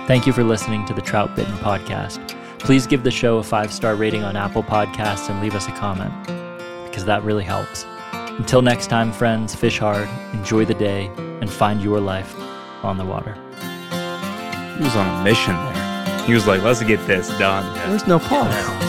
[0.06, 2.36] Thank you for listening to the Troutbitten podcast.
[2.58, 5.72] Please give the show a five star rating on Apple Podcasts and leave us a
[5.72, 6.12] comment
[6.84, 7.86] because that really helps.
[8.12, 11.06] Until next time, friends, fish hard, enjoy the day,
[11.40, 12.34] and find your life
[12.84, 13.34] on the water.
[14.76, 16.22] He was on a mission there.
[16.26, 18.54] He was like, "Let's get this done." There's no pause.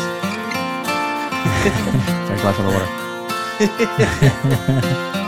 [2.27, 2.87] There's life on the water.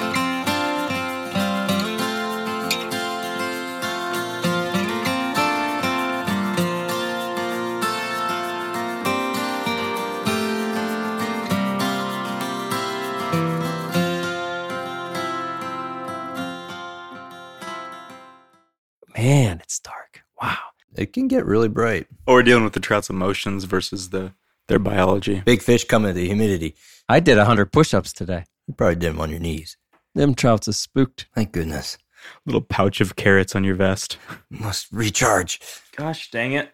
[21.02, 22.06] It can get really bright.
[22.28, 24.34] Or we're dealing with the trout's emotions versus the
[24.68, 25.42] their biology.
[25.44, 26.76] Big fish coming to the humidity.
[27.10, 28.46] I did 100 push ups today.
[28.68, 29.78] You probably did them on your knees.
[30.14, 31.26] Them trouts is spooked.
[31.34, 31.98] Thank goodness.
[32.46, 34.20] Little pouch of carrots on your vest.
[34.52, 35.60] Must recharge.
[35.98, 36.72] Gosh dang it!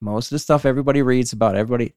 [0.00, 1.94] Most of the stuff everybody reads about everybody.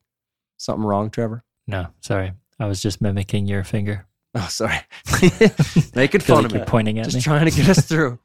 [0.58, 1.44] Something wrong, Trevor?
[1.68, 2.34] No, sorry.
[2.60, 4.08] I was just mimicking your finger.
[4.34, 4.80] Oh, sorry.
[5.96, 6.64] Making Feel fun like of me.
[6.66, 7.22] pointing at Just me.
[7.22, 8.18] trying to get us through.